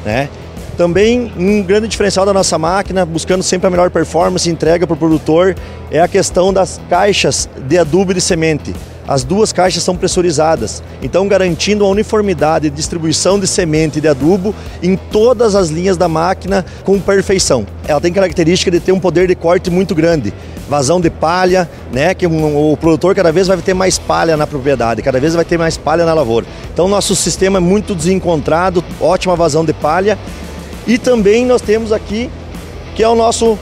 Né? 0.02 0.30
Também 0.76 1.30
um 1.36 1.62
grande 1.62 1.86
diferencial 1.86 2.24
da 2.24 2.32
nossa 2.32 2.58
máquina, 2.58 3.04
buscando 3.04 3.42
sempre 3.42 3.66
a 3.66 3.70
melhor 3.70 3.90
performance 3.90 4.48
e 4.48 4.52
entrega 4.52 4.86
para 4.86 4.94
o 4.94 4.96
produtor, 4.96 5.54
é 5.90 6.00
a 6.00 6.08
questão 6.08 6.52
das 6.52 6.80
caixas 6.88 7.48
de 7.68 7.78
adubo 7.78 8.12
e 8.12 8.14
de 8.14 8.20
semente. 8.20 8.74
As 9.06 9.24
duas 9.24 9.52
caixas 9.52 9.82
são 9.82 9.96
pressurizadas, 9.96 10.82
então 11.02 11.26
garantindo 11.26 11.84
a 11.84 11.88
uniformidade 11.88 12.70
de 12.70 12.76
distribuição 12.76 13.38
de 13.38 13.48
semente 13.48 13.98
e 13.98 14.00
de 14.00 14.06
adubo 14.06 14.54
em 14.80 14.96
todas 14.96 15.56
as 15.56 15.70
linhas 15.70 15.96
da 15.96 16.08
máquina 16.08 16.64
com 16.84 16.98
perfeição. 17.00 17.66
Ela 17.86 18.00
tem 18.00 18.12
característica 18.12 18.70
de 18.70 18.78
ter 18.78 18.92
um 18.92 19.00
poder 19.00 19.26
de 19.26 19.34
corte 19.34 19.70
muito 19.70 19.92
grande, 19.92 20.32
vazão 20.68 21.00
de 21.00 21.10
palha, 21.10 21.68
né, 21.92 22.14
que 22.14 22.26
o 22.26 22.76
produtor 22.80 23.12
cada 23.14 23.32
vez 23.32 23.48
vai 23.48 23.56
ter 23.58 23.74
mais 23.74 23.98
palha 23.98 24.36
na 24.36 24.46
propriedade, 24.46 25.02
cada 25.02 25.18
vez 25.18 25.34
vai 25.34 25.44
ter 25.44 25.58
mais 25.58 25.76
palha 25.76 26.06
na 26.06 26.14
lavoura. 26.14 26.46
Então 26.72 26.86
nosso 26.86 27.16
sistema 27.16 27.58
é 27.58 27.60
muito 27.60 27.96
desencontrado, 27.96 28.84
ótima 29.00 29.34
vazão 29.34 29.64
de 29.64 29.72
palha 29.72 30.16
e 30.86 30.98
também 30.98 31.46
nós 31.46 31.62
temos 31.62 31.92
aqui, 31.92 32.30
que 32.94 33.02
é 33.02 33.08
o 33.08 33.14
nosso 33.14 33.58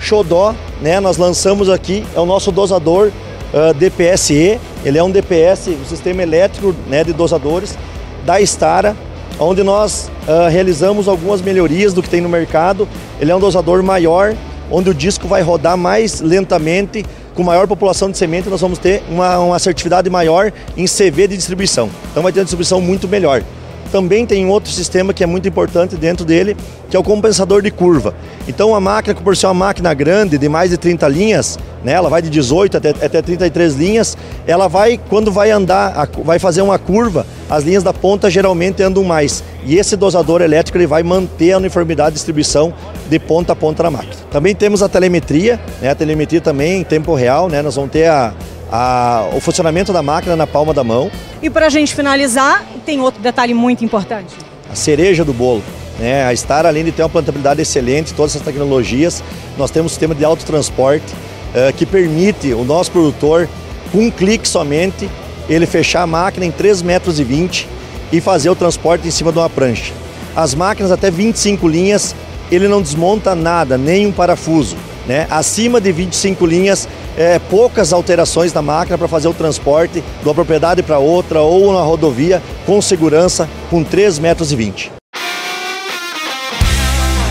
xodó, 0.00 0.54
né? 0.80 1.00
Nós 1.00 1.16
lançamos 1.16 1.68
aqui, 1.68 2.04
é 2.14 2.20
o 2.20 2.26
nosso 2.26 2.52
dosador 2.52 3.10
uh, 3.52 3.74
DPSE. 3.74 4.60
Ele 4.84 4.98
é 4.98 5.02
um 5.02 5.10
DPS, 5.10 5.68
um 5.70 5.84
sistema 5.84 6.22
elétrico 6.22 6.74
né, 6.86 7.02
de 7.02 7.12
dosadores 7.12 7.76
da 8.24 8.40
Stara, 8.40 8.96
onde 9.40 9.62
nós 9.62 10.10
uh, 10.28 10.48
realizamos 10.48 11.08
algumas 11.08 11.40
melhorias 11.40 11.92
do 11.92 12.02
que 12.02 12.08
tem 12.08 12.20
no 12.20 12.28
mercado. 12.28 12.86
Ele 13.20 13.32
é 13.32 13.36
um 13.36 13.40
dosador 13.40 13.82
maior, 13.82 14.34
onde 14.70 14.90
o 14.90 14.94
disco 14.94 15.26
vai 15.26 15.42
rodar 15.42 15.76
mais 15.76 16.20
lentamente, 16.20 17.04
com 17.34 17.42
maior 17.42 17.66
população 17.66 18.10
de 18.10 18.18
semente, 18.18 18.48
nós 18.48 18.60
vamos 18.60 18.78
ter 18.78 19.02
uma, 19.08 19.38
uma 19.38 19.56
assertividade 19.56 20.10
maior 20.10 20.52
em 20.76 20.86
CV 20.86 21.28
de 21.28 21.36
distribuição. 21.36 21.88
Então 22.10 22.22
vai 22.22 22.32
ter 22.32 22.40
uma 22.40 22.44
distribuição 22.44 22.80
muito 22.80 23.06
melhor 23.06 23.42
também 23.88 24.26
tem 24.26 24.46
outro 24.46 24.70
sistema 24.70 25.12
que 25.12 25.22
é 25.24 25.26
muito 25.26 25.48
importante 25.48 25.96
dentro 25.96 26.24
dele, 26.24 26.56
que 26.88 26.96
é 26.96 26.98
o 27.00 27.02
compensador 27.02 27.62
de 27.62 27.70
curva. 27.70 28.14
Então 28.46 28.74
a 28.74 28.80
máquina, 28.80 29.14
por 29.14 29.36
ser 29.36 29.46
uma 29.46 29.54
máquina 29.54 29.92
grande, 29.94 30.38
de 30.38 30.48
mais 30.48 30.70
de 30.70 30.76
30 30.76 31.08
linhas, 31.08 31.58
né, 31.82 31.92
ela 31.92 32.08
vai 32.08 32.22
de 32.22 32.30
18 32.30 32.76
até, 32.76 32.90
até 32.90 33.22
33 33.22 33.74
linhas, 33.74 34.16
ela 34.46 34.68
vai, 34.68 34.98
quando 35.08 35.30
vai 35.30 35.50
andar, 35.50 36.08
vai 36.24 36.38
fazer 36.38 36.62
uma 36.62 36.78
curva, 36.78 37.26
as 37.48 37.64
linhas 37.64 37.82
da 37.82 37.92
ponta 37.92 38.30
geralmente 38.30 38.82
andam 38.82 39.04
mais. 39.04 39.42
E 39.64 39.76
esse 39.76 39.96
dosador 39.96 40.40
elétrico 40.40 40.78
ele 40.78 40.86
vai 40.86 41.02
manter 41.02 41.52
a 41.52 41.58
uniformidade 41.58 42.10
de 42.10 42.14
distribuição 42.14 42.72
de 43.08 43.18
ponta 43.18 43.52
a 43.52 43.56
ponta 43.56 43.82
da 43.82 43.90
máquina. 43.90 44.14
Também 44.30 44.54
temos 44.54 44.82
a 44.82 44.88
telemetria, 44.88 45.60
né, 45.80 45.90
a 45.90 45.94
telemetria 45.94 46.40
também 46.40 46.80
em 46.80 46.84
tempo 46.84 47.14
real, 47.14 47.48
né, 47.48 47.62
nós 47.62 47.76
vamos 47.76 47.90
ter 47.90 48.06
a, 48.06 48.34
a, 48.70 49.28
o 49.34 49.40
funcionamento 49.40 49.92
da 49.92 50.02
máquina 50.02 50.36
na 50.36 50.46
palma 50.46 50.74
da 50.74 50.84
mão. 50.84 51.10
E 51.42 51.48
para 51.48 51.66
a 51.66 51.70
gente 51.70 51.94
finalizar, 51.94 52.64
tem 52.84 53.00
outro 53.00 53.20
detalhe 53.20 53.54
muito 53.54 53.84
importante. 53.84 54.34
A 54.70 54.74
cereja 54.74 55.24
do 55.24 55.32
bolo. 55.32 55.62
Né? 55.98 56.24
A 56.24 56.36
Star, 56.36 56.66
além 56.66 56.84
de 56.84 56.92
ter 56.92 57.02
uma 57.02 57.08
plantabilidade 57.08 57.60
excelente, 57.60 58.14
todas 58.14 58.32
essas 58.32 58.44
tecnologias, 58.44 59.22
nós 59.56 59.70
temos 59.70 59.86
um 59.86 59.94
sistema 59.94 60.14
de 60.14 60.24
autotransporte 60.24 61.12
uh, 61.12 61.72
que 61.76 61.84
permite 61.84 62.52
o 62.52 62.64
nosso 62.64 62.90
produtor, 62.90 63.48
com 63.90 63.98
um 63.98 64.10
clique 64.10 64.46
somente, 64.46 65.08
ele 65.48 65.66
fechar 65.66 66.02
a 66.02 66.06
máquina 66.06 66.44
em 66.44 66.52
3,20 66.52 66.84
metros 66.84 67.18
e, 67.18 67.24
20 67.24 67.68
e 68.12 68.20
fazer 68.20 68.50
o 68.50 68.54
transporte 68.54 69.08
em 69.08 69.10
cima 69.10 69.32
de 69.32 69.38
uma 69.38 69.48
prancha. 69.48 69.92
As 70.36 70.54
máquinas 70.54 70.92
até 70.92 71.10
25 71.10 71.66
linhas, 71.66 72.14
ele 72.50 72.68
não 72.68 72.82
desmonta 72.82 73.34
nada, 73.34 73.76
nem 73.76 74.06
um 74.06 74.12
parafuso. 74.12 74.76
Né? 75.06 75.26
Acima 75.30 75.80
de 75.80 75.90
25 75.90 76.44
linhas, 76.44 76.86
é, 77.18 77.38
poucas 77.40 77.92
alterações 77.92 78.52
na 78.52 78.62
máquina 78.62 78.96
para 78.96 79.08
fazer 79.08 79.26
o 79.26 79.34
transporte 79.34 80.00
de 80.00 80.24
uma 80.24 80.34
propriedade 80.34 80.84
para 80.84 81.00
outra 81.00 81.40
ou 81.40 81.72
na 81.72 81.80
rodovia 81.80 82.40
com 82.64 82.80
segurança 82.80 83.48
com 83.68 83.84
3,20 83.84 84.20
metros. 84.20 84.52
E 84.52 84.82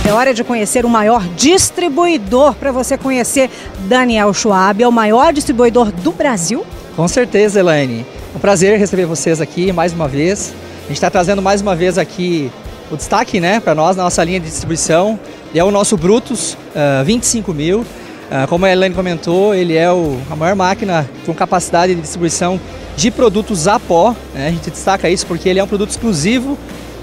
É 0.05 0.13
hora 0.13 0.33
de 0.33 0.43
conhecer 0.43 0.85
o 0.85 0.89
maior 0.89 1.25
distribuidor 1.37 2.53
para 2.55 2.73
você 2.73 2.97
conhecer 2.97 3.49
Daniel 3.87 4.33
Schwab, 4.33 4.83
é 4.83 4.87
o 4.87 4.91
maior 4.91 5.31
distribuidor 5.31 5.89
do 5.89 6.11
Brasil. 6.11 6.65
Com 6.95 7.07
certeza, 7.07 7.61
Elaine. 7.61 8.05
É 8.33 8.37
um 8.37 8.39
prazer 8.39 8.77
receber 8.77 9.05
vocês 9.05 9.39
aqui 9.39 9.71
mais 9.71 9.93
uma 9.93 10.07
vez. 10.07 10.53
A 10.83 10.87
gente 10.87 10.97
está 10.97 11.09
trazendo 11.09 11.41
mais 11.41 11.61
uma 11.61 11.75
vez 11.75 11.97
aqui 11.97 12.51
o 12.91 12.97
destaque 12.97 13.39
né, 13.39 13.59
para 13.59 13.75
nós 13.75 13.95
na 13.95 14.03
nossa 14.03 14.23
linha 14.23 14.39
de 14.39 14.47
distribuição 14.47 15.19
é 15.53 15.63
o 15.63 15.71
nosso 15.71 15.97
Brutus 15.97 16.53
uh, 16.53 17.03
25 17.05 17.53
mil. 17.53 17.85
Uh, 18.29 18.47
como 18.47 18.65
a 18.65 18.71
Elaine 18.71 18.93
comentou, 18.93 19.55
ele 19.55 19.75
é 19.75 19.89
o, 19.91 20.17
a 20.29 20.35
maior 20.35 20.55
máquina 20.55 21.09
com 21.25 21.33
capacidade 21.33 21.95
de 21.95 22.01
distribuição 22.01 22.59
de 22.95 23.09
produtos 23.09 23.67
a 23.67 23.79
pó. 23.79 24.13
Né? 24.33 24.47
A 24.47 24.51
gente 24.51 24.69
destaca 24.69 25.09
isso 25.09 25.25
porque 25.25 25.47
ele 25.47 25.59
é 25.59 25.63
um 25.63 25.67
produto 25.67 25.91
exclusivo 25.91 26.57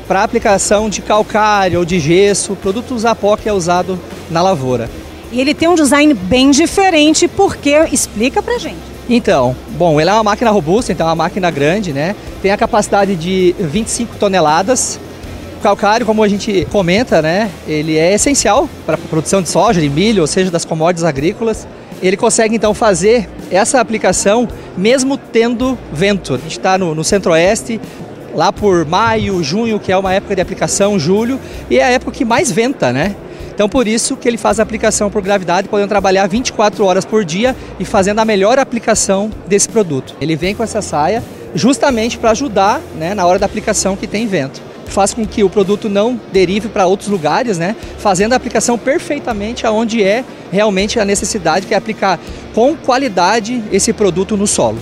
para 0.06 0.22
aplicação 0.22 0.90
de 0.90 1.00
calcário 1.00 1.78
ou 1.78 1.84
de 1.84 1.98
gesso, 1.98 2.54
produtos 2.56 3.06
a 3.06 3.14
pó 3.14 3.36
que 3.36 3.48
é 3.48 3.52
usado 3.52 3.98
na 4.30 4.42
lavoura. 4.42 4.90
E 5.32 5.40
ele 5.40 5.54
tem 5.54 5.66
um 5.66 5.74
design 5.74 6.12
bem 6.14 6.50
diferente, 6.50 7.26
porque 7.26 7.74
explica 7.90 8.42
pra 8.42 8.58
gente. 8.58 8.94
Então, 9.08 9.56
bom, 9.76 10.00
ela 10.00 10.12
é 10.12 10.14
uma 10.14 10.22
máquina 10.22 10.50
robusta, 10.50 10.92
então 10.92 11.06
é 11.06 11.10
uma 11.10 11.16
máquina 11.16 11.50
grande, 11.50 11.92
né? 11.92 12.14
Tem 12.40 12.50
a 12.50 12.56
capacidade 12.56 13.16
de 13.16 13.54
25 13.58 14.16
toneladas. 14.16 15.00
Calcário, 15.64 16.04
como 16.04 16.22
a 16.22 16.28
gente 16.28 16.66
comenta, 16.70 17.22
né? 17.22 17.50
Ele 17.66 17.96
é 17.96 18.12
essencial 18.12 18.68
para 18.84 18.96
a 18.96 18.98
produção 18.98 19.40
de 19.40 19.48
soja, 19.48 19.80
de 19.80 19.88
milho, 19.88 20.20
ou 20.20 20.26
seja, 20.26 20.50
das 20.50 20.62
commodities 20.62 21.04
agrícolas. 21.04 21.66
Ele 22.02 22.18
consegue 22.18 22.54
então 22.54 22.74
fazer 22.74 23.26
essa 23.50 23.80
aplicação 23.80 24.46
mesmo 24.76 25.16
tendo 25.16 25.78
vento. 25.90 26.34
A 26.34 26.36
gente 26.36 26.58
está 26.58 26.76
no, 26.76 26.94
no 26.94 27.02
centro-oeste, 27.02 27.80
lá 28.34 28.52
por 28.52 28.84
maio, 28.84 29.42
junho, 29.42 29.80
que 29.80 29.90
é 29.90 29.96
uma 29.96 30.12
época 30.12 30.34
de 30.34 30.42
aplicação, 30.42 30.98
julho, 30.98 31.40
e 31.70 31.78
é 31.78 31.84
a 31.84 31.88
época 31.88 32.12
que 32.12 32.26
mais 32.26 32.52
venta, 32.52 32.92
né? 32.92 33.16
Então 33.54 33.66
por 33.66 33.88
isso 33.88 34.18
que 34.18 34.28
ele 34.28 34.36
faz 34.36 34.60
a 34.60 34.62
aplicação 34.62 35.10
por 35.10 35.22
gravidade, 35.22 35.66
podendo 35.68 35.88
trabalhar 35.88 36.26
24 36.26 36.84
horas 36.84 37.06
por 37.06 37.24
dia 37.24 37.56
e 37.80 37.86
fazendo 37.86 38.18
a 38.18 38.24
melhor 38.26 38.58
aplicação 38.58 39.30
desse 39.46 39.70
produto. 39.70 40.14
Ele 40.20 40.36
vem 40.36 40.54
com 40.54 40.62
essa 40.62 40.82
saia 40.82 41.22
justamente 41.54 42.18
para 42.18 42.32
ajudar 42.32 42.82
né, 42.98 43.14
na 43.14 43.24
hora 43.24 43.38
da 43.38 43.46
aplicação 43.46 43.96
que 43.96 44.06
tem 44.06 44.26
vento. 44.26 44.73
Faz 44.86 45.12
com 45.12 45.26
que 45.26 45.42
o 45.42 45.50
produto 45.50 45.88
não 45.88 46.20
derive 46.32 46.68
para 46.68 46.86
outros 46.86 47.08
lugares, 47.08 47.58
né, 47.58 47.74
fazendo 47.98 48.32
a 48.32 48.36
aplicação 48.36 48.78
perfeitamente 48.78 49.66
aonde 49.66 50.02
é 50.02 50.24
realmente 50.52 51.00
a 51.00 51.04
necessidade, 51.04 51.66
que 51.66 51.74
é 51.74 51.76
aplicar 51.76 52.18
com 52.54 52.76
qualidade 52.76 53.62
esse 53.72 53.92
produto 53.92 54.36
no 54.36 54.46
solo. 54.46 54.78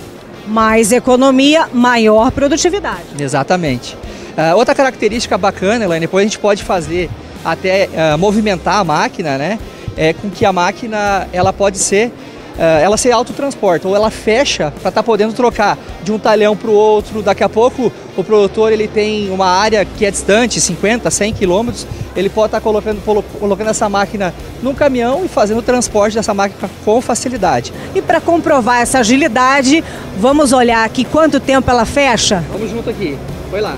Mais 0.47 0.91
economia, 0.91 1.67
maior 1.73 2.31
produtividade. 2.31 3.03
Exatamente. 3.17 3.95
Uh, 4.37 4.57
outra 4.57 4.75
característica 4.75 5.37
bacana, 5.37 5.85
Elaine, 5.85 6.05
depois 6.05 6.23
a 6.23 6.27
gente 6.27 6.39
pode 6.39 6.63
fazer 6.63 7.09
até 7.45 7.87
uh, 7.87 8.17
movimentar 8.17 8.79
a 8.79 8.83
máquina, 8.83 9.37
né? 9.37 9.59
É 9.95 10.11
com 10.11 10.29
que 10.29 10.43
a 10.43 10.51
máquina 10.51 11.27
ela 11.31 11.53
pode 11.53 11.77
ser 11.77 12.11
ela 12.57 12.97
ser 12.97 13.11
autotransporte 13.11 13.87
ou 13.87 13.95
ela 13.95 14.11
fecha 14.11 14.71
para 14.71 14.89
estar 14.89 14.91
tá 14.91 15.03
podendo 15.03 15.33
trocar 15.33 15.77
de 16.03 16.11
um 16.11 16.19
talhão 16.19 16.55
para 16.55 16.69
o 16.69 16.73
outro. 16.73 17.21
Daqui 17.21 17.43
a 17.43 17.49
pouco 17.49 17.91
o 18.15 18.23
produtor 18.23 18.71
ele 18.71 18.87
tem 18.87 19.29
uma 19.29 19.47
área 19.47 19.85
que 19.85 20.05
é 20.05 20.11
distante, 20.11 20.61
50, 20.61 21.09
100 21.09 21.33
quilômetros, 21.33 21.87
ele 22.15 22.29
pode 22.29 22.47
estar 22.47 22.59
tá 22.59 22.63
colocando, 22.63 23.01
colocando 23.39 23.69
essa 23.69 23.89
máquina 23.89 24.33
num 24.61 24.73
caminhão 24.73 25.25
e 25.25 25.27
fazendo 25.27 25.59
o 25.59 25.63
transporte 25.63 26.15
dessa 26.15 26.33
máquina 26.33 26.69
com 26.85 27.01
facilidade. 27.01 27.73
E 27.95 28.01
para 28.01 28.21
comprovar 28.21 28.81
essa 28.81 28.99
agilidade, 28.99 29.83
vamos 30.17 30.53
olhar 30.53 30.85
aqui 30.85 31.03
quanto 31.03 31.39
tempo 31.39 31.69
ela 31.69 31.85
fecha? 31.85 32.43
Vamos 32.51 32.69
junto 32.69 32.89
aqui. 32.89 33.17
Foi 33.49 33.61
lá. 33.61 33.77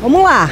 Vamos 0.00 0.22
lá. 0.22 0.50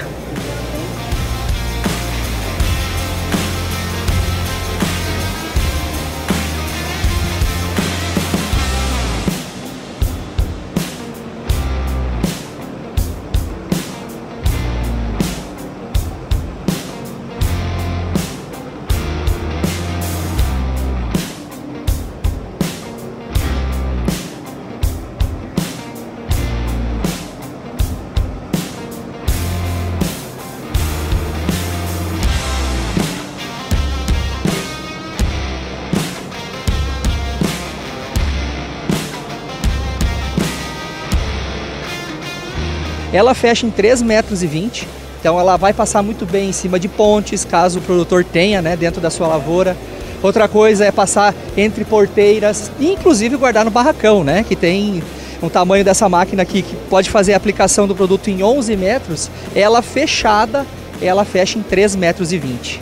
Ela 43.12 43.34
fecha 43.34 43.66
em 43.66 43.70
3,20 43.70 44.04
metros, 44.04 44.42
20, 44.42 44.88
então 45.18 45.38
ela 45.38 45.56
vai 45.56 45.72
passar 45.72 46.02
muito 46.02 46.24
bem 46.24 46.50
em 46.50 46.52
cima 46.52 46.78
de 46.78 46.88
pontes, 46.88 47.44
caso 47.44 47.78
o 47.80 47.82
produtor 47.82 48.24
tenha 48.24 48.62
né, 48.62 48.76
dentro 48.76 49.00
da 49.00 49.10
sua 49.10 49.26
lavoura. 49.26 49.76
Outra 50.22 50.46
coisa 50.46 50.84
é 50.84 50.92
passar 50.92 51.34
entre 51.56 51.84
porteiras 51.84 52.70
inclusive 52.78 53.36
guardar 53.36 53.64
no 53.64 53.70
barracão, 53.70 54.22
né, 54.22 54.44
que 54.46 54.54
tem 54.54 55.02
um 55.42 55.48
tamanho 55.48 55.84
dessa 55.84 56.08
máquina 56.08 56.42
aqui 56.42 56.62
que 56.62 56.76
pode 56.88 57.10
fazer 57.10 57.32
a 57.32 57.36
aplicação 57.36 57.88
do 57.88 57.94
produto 57.94 58.28
em 58.28 58.42
11 58.42 58.76
metros, 58.76 59.30
ela 59.54 59.82
fechada, 59.82 60.66
ela 61.00 61.24
fecha 61.24 61.58
em 61.58 61.62
3,20 61.62 61.96
metros. 61.96 62.30
20. 62.30 62.80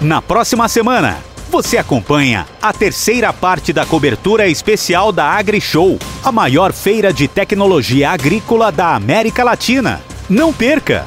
Na 0.00 0.22
próxima 0.22 0.68
semana, 0.68 1.18
você 1.56 1.78
acompanha 1.78 2.46
a 2.60 2.70
terceira 2.70 3.32
parte 3.32 3.72
da 3.72 3.86
cobertura 3.86 4.46
especial 4.46 5.10
da 5.10 5.24
AgriShow, 5.24 5.98
a 6.22 6.30
maior 6.30 6.70
feira 6.70 7.14
de 7.14 7.26
tecnologia 7.26 8.10
agrícola 8.10 8.70
da 8.70 8.94
América 8.94 9.42
Latina. 9.42 10.02
Não 10.28 10.52
perca! 10.52 11.06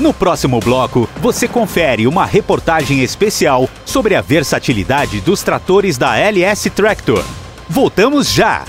No 0.00 0.12
próximo 0.12 0.58
bloco, 0.58 1.08
você 1.20 1.46
confere 1.46 2.08
uma 2.08 2.26
reportagem 2.26 3.04
especial 3.04 3.70
sobre 3.84 4.16
a 4.16 4.20
versatilidade 4.20 5.20
dos 5.20 5.44
tratores 5.44 5.96
da 5.96 6.16
LS 6.18 6.68
Tractor. 6.68 7.24
Voltamos 7.68 8.32
já! 8.32 8.64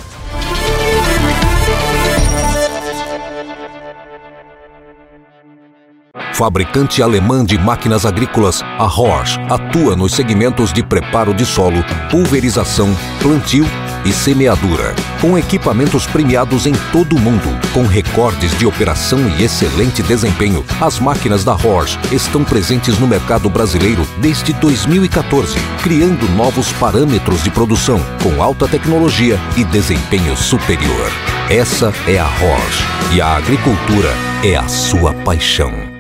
Fabricante 6.34 7.04
alemã 7.04 7.46
de 7.46 7.60
máquinas 7.60 8.08
agrícolas, 8.08 8.64
a 8.64 8.86
Horsch 8.86 9.38
atua 9.52 9.96
nos 9.96 10.14
segmentos 10.14 10.74
de 10.74 10.84
preparo 10.84 11.32
de 11.32 11.46
solo, 11.46 11.86
pulverização, 12.10 12.90
plantio 13.22 13.66
e 14.04 14.12
semeadura, 14.12 14.96
com 15.22 15.38
equipamentos 15.38 16.08
premiados 16.08 16.66
em 16.66 16.74
todo 16.92 17.16
o 17.16 17.20
mundo, 17.20 17.48
com 17.72 17.86
recordes 17.86 18.58
de 18.58 18.66
operação 18.66 19.20
e 19.38 19.44
excelente 19.44 20.02
desempenho. 20.02 20.66
As 20.82 21.00
máquinas 21.00 21.44
da 21.44 21.54
Horsch 21.54 22.00
estão 22.12 22.44
presentes 22.44 22.98
no 22.98 23.08
mercado 23.08 23.48
brasileiro 23.48 24.06
desde 24.18 24.54
2014, 24.54 25.56
criando 25.84 26.28
novos 26.36 26.72
parâmetros 26.74 27.44
de 27.44 27.52
produção 27.52 28.00
com 28.24 28.42
alta 28.42 28.68
tecnologia 28.68 29.40
e 29.56 29.64
desempenho 29.64 30.36
superior. 30.36 31.12
Essa 31.48 31.94
é 32.08 32.18
a 32.18 32.26
Horsch 32.26 32.84
e 33.14 33.22
a 33.22 33.36
agricultura 33.36 34.10
é 34.44 34.56
a 34.56 34.68
sua 34.68 35.14
paixão. 35.14 35.93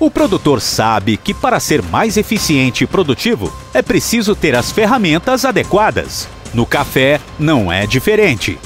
O 0.00 0.10
produtor 0.10 0.62
sabe 0.62 1.18
que 1.18 1.34
para 1.34 1.60
ser 1.60 1.82
mais 1.82 2.16
eficiente 2.16 2.84
e 2.84 2.86
produtivo 2.86 3.52
é 3.74 3.82
preciso 3.82 4.34
ter 4.34 4.56
as 4.56 4.72
ferramentas 4.72 5.44
adequadas. 5.44 6.26
No 6.54 6.64
café 6.64 7.20
não 7.38 7.70
é 7.70 7.86
diferente. 7.86 8.58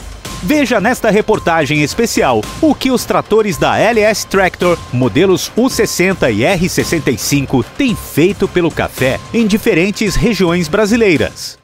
Veja 0.45 0.81
nesta 0.81 1.11
reportagem 1.11 1.83
especial 1.83 2.41
o 2.61 2.73
que 2.73 2.93
os 2.93 3.05
tratores 3.05 3.57
da 3.57 3.77
LS 3.77 4.27
Tractor, 4.29 4.79
modelos 4.93 5.51
U60 5.57 6.33
e 6.33 6.43
R65, 6.43 7.65
têm 7.77 7.97
feito 7.97 8.47
pelo 8.47 8.71
café 8.71 9.19
em 9.33 9.45
diferentes 9.45 10.15
regiões 10.15 10.69
brasileiras. 10.69 11.59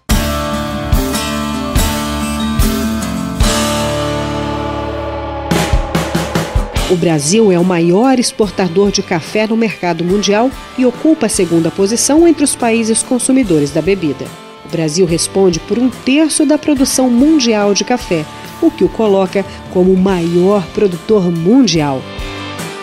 O 6.91 6.97
Brasil 6.97 7.53
é 7.53 7.59
o 7.59 7.65
maior 7.65 8.19
exportador 8.19 8.91
de 8.91 9.01
café 9.01 9.47
no 9.47 9.57
mercado 9.57 10.03
mundial 10.03 10.51
e 10.77 10.85
ocupa 10.85 11.27
a 11.27 11.29
segunda 11.29 11.71
posição 11.71 12.27
entre 12.27 12.43
os 12.43 12.57
países 12.57 13.01
consumidores 13.01 13.71
da 13.71 13.81
bebida. 13.81 14.27
O 14.67 14.69
Brasil 14.69 15.07
responde 15.07 15.61
por 15.61 15.79
um 15.79 15.89
terço 15.89 16.45
da 16.45 16.59
produção 16.59 17.09
mundial 17.09 17.75
de 17.75 17.85
café, 17.85 18.27
o 18.61 18.73
que 18.73 18.83
o 18.83 18.89
coloca 18.89 19.47
como 19.73 19.93
o 19.93 19.97
maior 19.97 20.67
produtor 20.75 21.31
mundial. 21.31 22.03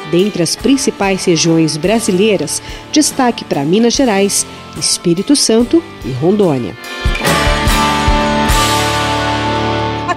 Dentre 0.09 0.41
as 0.41 0.55
principais 0.55 1.25
regiões 1.25 1.75
brasileiras, 1.75 2.61
destaque 2.93 3.43
para 3.43 3.65
Minas 3.65 3.93
Gerais, 3.93 4.45
Espírito 4.79 5.35
Santo 5.35 5.83
e 6.05 6.11
Rondônia. 6.11 6.77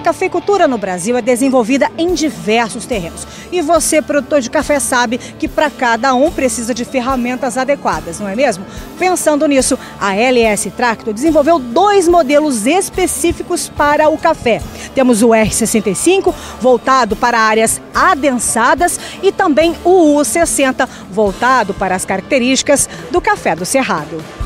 Cafeicultura 0.01 0.67
no 0.67 0.77
Brasil 0.77 1.15
é 1.15 1.21
desenvolvida 1.21 1.89
em 1.97 2.13
diversos 2.13 2.85
terrenos. 2.85 3.25
E 3.51 3.61
você, 3.61 4.01
produtor 4.01 4.41
de 4.41 4.49
café, 4.49 4.79
sabe 4.79 5.17
que 5.17 5.47
para 5.47 5.69
cada 5.69 6.13
um 6.13 6.31
precisa 6.31 6.73
de 6.73 6.83
ferramentas 6.83 7.57
adequadas, 7.57 8.19
não 8.19 8.27
é 8.27 8.35
mesmo? 8.35 8.65
Pensando 8.99 9.47
nisso, 9.47 9.77
a 9.99 10.15
LS 10.15 10.71
Tractor 10.71 11.13
desenvolveu 11.13 11.59
dois 11.59 12.07
modelos 12.07 12.65
específicos 12.65 13.69
para 13.69 14.09
o 14.09 14.17
café. 14.17 14.61
Temos 14.93 15.21
o 15.21 15.29
R65, 15.29 16.33
voltado 16.59 17.15
para 17.15 17.39
áreas 17.39 17.81
adensadas, 17.93 18.99
e 19.21 19.31
também 19.31 19.75
o 19.83 20.17
U60, 20.17 20.87
voltado 21.09 21.73
para 21.73 21.95
as 21.95 22.05
características 22.05 22.89
do 23.11 23.21
café 23.21 23.55
do 23.55 23.65
Cerrado. 23.65 24.40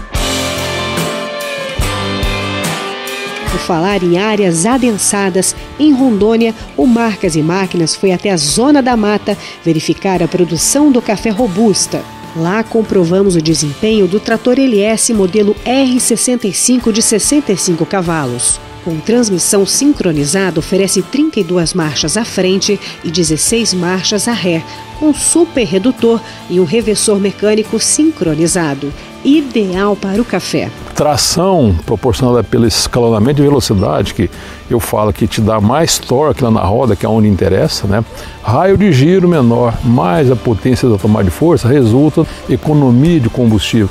Por 3.56 3.62
falar 3.62 4.04
em 4.04 4.18
áreas 4.18 4.66
adensadas, 4.66 5.56
em 5.80 5.94
Rondônia, 5.94 6.54
o 6.76 6.86
Marcas 6.86 7.38
e 7.38 7.42
Máquinas 7.42 7.96
foi 7.96 8.12
até 8.12 8.30
a 8.30 8.36
Zona 8.36 8.84
da 8.84 8.98
Mata 8.98 9.38
verificar 9.64 10.22
a 10.22 10.28
produção 10.28 10.92
do 10.92 11.02
café 11.02 11.30
robusta. 11.30 12.04
Lá 12.36 12.66
comprovamos 12.66 13.34
o 13.34 13.42
desempenho 13.42 14.10
do 14.10 14.20
trator 14.20 14.60
LS 14.60 15.14
modelo 15.14 15.56
R65 15.66 16.92
de 16.92 17.02
65 17.02 17.86
cavalos. 17.86 18.60
Com 18.84 19.00
transmissão 19.00 19.66
sincronizada, 19.66 20.60
oferece 20.60 21.02
32 21.02 21.74
marchas 21.74 22.18
à 22.18 22.26
frente 22.26 22.78
e 23.06 23.10
16 23.10 23.74
marchas 23.74 24.28
à 24.28 24.34
ré, 24.34 24.62
com 25.00 25.14
super 25.14 25.66
redutor 25.66 26.20
e 26.50 26.60
um 26.60 26.66
reversor 26.66 27.22
mecânico 27.22 27.80
sincronizado, 27.80 28.92
ideal 29.26 29.96
para 29.96 30.22
o 30.22 30.26
café. 30.26 30.70
Tração 30.94 31.76
proporcionada 31.86 32.44
pelo 32.44 32.66
escalonamento 32.66 33.42
de 33.42 33.48
velocidade, 33.48 34.14
que 34.14 34.30
eu 34.70 34.80
falo 34.80 35.12
que 35.12 35.28
te 35.28 35.42
dá 35.42 35.60
mais 35.60 35.98
torque 35.98 36.44
lá 36.44 36.52
na 36.52 36.62
roda, 36.62 36.96
que 36.96 37.06
é 37.06 37.10
onde 37.10 37.28
interessa, 37.28 37.88
né? 37.88 38.06
Raio 38.44 38.78
de 38.78 38.94
giro 38.94 39.28
menor, 39.28 39.74
mais 39.84 40.32
a 40.32 40.36
potência 40.36 40.88
da 40.88 40.98
tomada 40.98 41.26
de 41.26 41.32
força, 41.32 41.68
resulta 41.68 42.26
economia 42.48 43.20
de 43.20 43.30
combustível. 43.30 43.90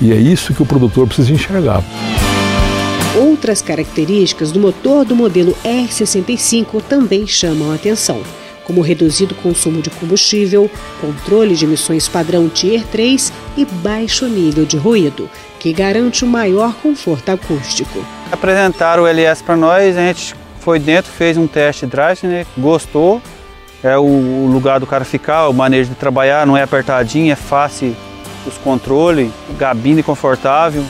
E 0.00 0.12
é 0.12 0.16
isso 0.16 0.54
que 0.54 0.62
o 0.62 0.66
produtor 0.66 1.06
precisa 1.06 1.32
enxergar. 1.32 1.82
Outras 3.16 3.60
características 3.60 4.52
do 4.52 4.60
motor 4.60 5.04
do 5.04 5.16
modelo 5.16 5.56
R65 5.64 6.80
também 6.88 7.26
chamam 7.26 7.72
a 7.72 7.74
atenção 7.74 8.20
como 8.64 8.80
reduzido 8.80 9.34
consumo 9.34 9.82
de 9.82 9.90
combustível, 9.90 10.70
controle 11.00 11.54
de 11.54 11.64
emissões 11.64 12.08
padrão 12.08 12.48
Tier 12.48 12.84
3 12.86 13.32
e 13.56 13.64
baixo 13.64 14.26
nível 14.26 14.64
de 14.64 14.76
ruído, 14.76 15.28
que 15.58 15.72
garante 15.72 16.24
o 16.24 16.28
um 16.28 16.30
maior 16.30 16.74
conforto 16.74 17.30
acústico. 17.30 18.04
Apresentaram 18.30 19.02
o 19.02 19.06
LS 19.06 19.42
para 19.42 19.56
nós, 19.56 19.96
a 19.96 20.00
gente 20.00 20.34
foi 20.60 20.78
dentro, 20.78 21.10
fez 21.10 21.36
um 21.36 21.46
teste 21.46 21.86
drive, 21.86 22.26
né? 22.26 22.46
gostou. 22.56 23.20
É 23.82 23.96
o 23.96 24.46
lugar 24.46 24.78
do 24.78 24.86
cara 24.86 25.06
ficar, 25.06 25.48
o 25.48 25.54
manejo 25.54 25.88
de 25.88 25.96
trabalhar, 25.96 26.46
não 26.46 26.54
é 26.54 26.62
apertadinho, 26.62 27.32
é 27.32 27.36
fácil 27.36 27.96
os 28.46 28.58
controles, 28.58 29.30
gabine 29.58 30.02
confortável. 30.02 30.84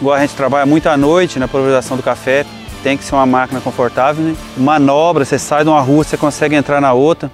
Igual 0.00 0.16
a 0.16 0.20
gente 0.20 0.34
trabalha 0.34 0.64
muito 0.64 0.88
à 0.88 0.96
noite 0.96 1.38
na 1.38 1.46
pulverização 1.46 1.98
do 1.98 2.02
café, 2.02 2.46
tem 2.82 2.96
que 2.96 3.04
ser 3.04 3.14
uma 3.14 3.26
máquina 3.26 3.60
confortável, 3.60 4.24
né? 4.24 4.36
Manobra, 4.56 5.24
você 5.24 5.38
sai 5.38 5.64
de 5.64 5.70
uma 5.70 5.80
rua, 5.80 6.04
você 6.04 6.16
consegue 6.16 6.54
entrar 6.54 6.80
na 6.80 6.92
outra. 6.92 7.30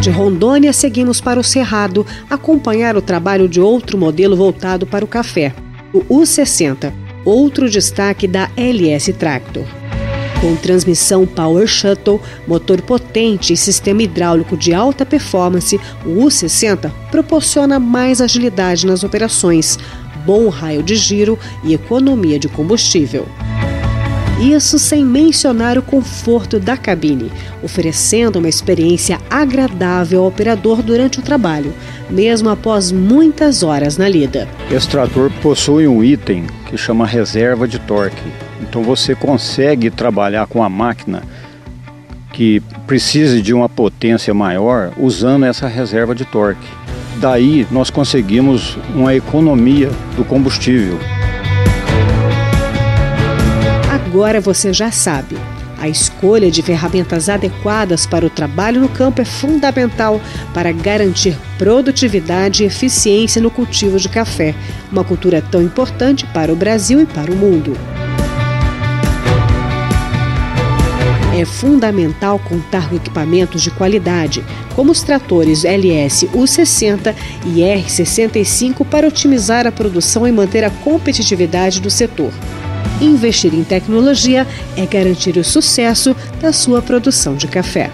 De 0.00 0.10
Rondônia, 0.10 0.72
seguimos 0.72 1.20
para 1.20 1.38
o 1.38 1.44
Cerrado, 1.44 2.04
acompanhar 2.28 2.96
o 2.96 3.00
trabalho 3.02 3.48
de 3.48 3.60
outro 3.60 3.96
modelo 3.96 4.36
voltado 4.36 4.84
para 4.84 5.04
o 5.04 5.08
café, 5.08 5.54
o 5.92 6.00
U60, 6.00 6.92
outro 7.24 7.70
destaque 7.70 8.26
da 8.26 8.50
LS 8.56 9.12
Tractor. 9.12 9.62
Com 10.40 10.56
transmissão 10.56 11.24
Power 11.24 11.68
Shuttle, 11.68 12.20
motor 12.48 12.82
potente 12.82 13.52
e 13.52 13.56
sistema 13.56 14.02
hidráulico 14.02 14.56
de 14.56 14.74
alta 14.74 15.06
performance, 15.06 15.80
o 16.04 16.24
U60 16.24 16.90
proporciona 17.12 17.78
mais 17.78 18.20
agilidade 18.20 18.84
nas 18.84 19.04
operações, 19.04 19.78
bom 20.24 20.48
raio 20.48 20.82
de 20.82 20.94
giro 20.94 21.38
e 21.64 21.74
economia 21.74 22.38
de 22.38 22.48
combustível. 22.48 23.26
Isso 24.40 24.76
sem 24.76 25.04
mencionar 25.04 25.78
o 25.78 25.82
conforto 25.82 26.58
da 26.58 26.76
cabine, 26.76 27.30
oferecendo 27.62 28.40
uma 28.40 28.48
experiência 28.48 29.20
agradável 29.30 30.20
ao 30.20 30.26
operador 30.26 30.82
durante 30.82 31.20
o 31.20 31.22
trabalho, 31.22 31.72
mesmo 32.10 32.50
após 32.50 32.90
muitas 32.90 33.62
horas 33.62 33.96
na 33.96 34.08
lida. 34.08 34.48
Esse 34.68 34.88
trator 34.88 35.30
possui 35.40 35.86
um 35.86 36.02
item 36.02 36.46
que 36.66 36.76
chama 36.76 37.06
reserva 37.06 37.68
de 37.68 37.78
torque. 37.78 38.22
Então 38.60 38.82
você 38.82 39.14
consegue 39.14 39.90
trabalhar 39.90 40.48
com 40.48 40.62
a 40.62 40.68
máquina 40.68 41.22
que 42.32 42.60
precise 42.86 43.40
de 43.40 43.54
uma 43.54 43.68
potência 43.68 44.34
maior 44.34 44.92
usando 44.98 45.44
essa 45.44 45.68
reserva 45.68 46.14
de 46.14 46.24
torque. 46.24 46.66
Daí 47.22 47.64
nós 47.70 47.88
conseguimos 47.88 48.76
uma 48.96 49.14
economia 49.14 49.92
do 50.16 50.24
combustível. 50.24 50.98
Agora 53.88 54.40
você 54.40 54.72
já 54.72 54.90
sabe. 54.90 55.36
A 55.78 55.88
escolha 55.88 56.50
de 56.50 56.62
ferramentas 56.62 57.28
adequadas 57.28 58.06
para 58.06 58.26
o 58.26 58.30
trabalho 58.30 58.80
no 58.80 58.88
campo 58.88 59.22
é 59.22 59.24
fundamental 59.24 60.20
para 60.52 60.72
garantir 60.72 61.38
produtividade 61.56 62.64
e 62.64 62.66
eficiência 62.66 63.40
no 63.40 63.52
cultivo 63.52 64.00
de 64.00 64.08
café, 64.08 64.52
uma 64.90 65.04
cultura 65.04 65.40
tão 65.40 65.62
importante 65.62 66.26
para 66.26 66.52
o 66.52 66.56
Brasil 66.56 67.00
e 67.00 67.06
para 67.06 67.30
o 67.30 67.36
mundo. 67.36 67.76
É 71.34 71.46
fundamental 71.46 72.38
contar 72.38 72.90
com 72.90 72.96
equipamentos 72.96 73.62
de 73.62 73.70
qualidade, 73.70 74.44
como 74.76 74.92
os 74.92 75.02
tratores 75.02 75.64
LS 75.64 76.26
U60 76.28 77.14
e 77.46 77.60
R65 77.60 78.86
para 78.86 79.08
otimizar 79.08 79.66
a 79.66 79.72
produção 79.72 80.28
e 80.28 80.32
manter 80.32 80.62
a 80.62 80.70
competitividade 80.70 81.80
do 81.80 81.88
setor. 81.88 82.30
Investir 83.00 83.54
em 83.54 83.64
tecnologia 83.64 84.46
é 84.76 84.84
garantir 84.84 85.38
o 85.38 85.44
sucesso 85.44 86.14
da 86.40 86.52
sua 86.52 86.82
produção 86.82 87.34
de 87.34 87.48
café. 87.48 87.90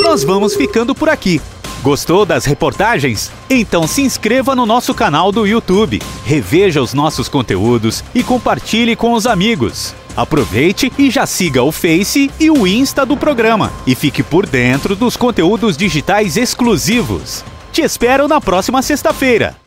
Nós 0.00 0.24
vamos 0.24 0.56
ficando 0.56 0.94
por 0.94 1.08
aqui. 1.08 1.40
Gostou 1.82 2.26
das 2.26 2.44
reportagens? 2.44 3.32
Então 3.48 3.86
se 3.86 4.02
inscreva 4.02 4.54
no 4.54 4.66
nosso 4.66 4.92
canal 4.92 5.32
do 5.32 5.46
YouTube, 5.46 6.00
reveja 6.24 6.82
os 6.82 6.92
nossos 6.92 7.26
conteúdos 7.28 8.04
e 8.14 8.22
compartilhe 8.22 8.94
com 8.94 9.14
os 9.14 9.26
amigos. 9.26 9.94
Aproveite 10.14 10.92
e 10.98 11.10
já 11.10 11.24
siga 11.24 11.62
o 11.62 11.72
Face 11.72 12.30
e 12.38 12.50
o 12.50 12.66
Insta 12.66 13.06
do 13.06 13.16
programa 13.16 13.72
e 13.86 13.94
fique 13.94 14.22
por 14.22 14.46
dentro 14.46 14.94
dos 14.94 15.16
conteúdos 15.16 15.76
digitais 15.76 16.36
exclusivos. 16.36 17.42
Te 17.72 17.80
espero 17.80 18.28
na 18.28 18.40
próxima 18.40 18.82
sexta-feira. 18.82 19.59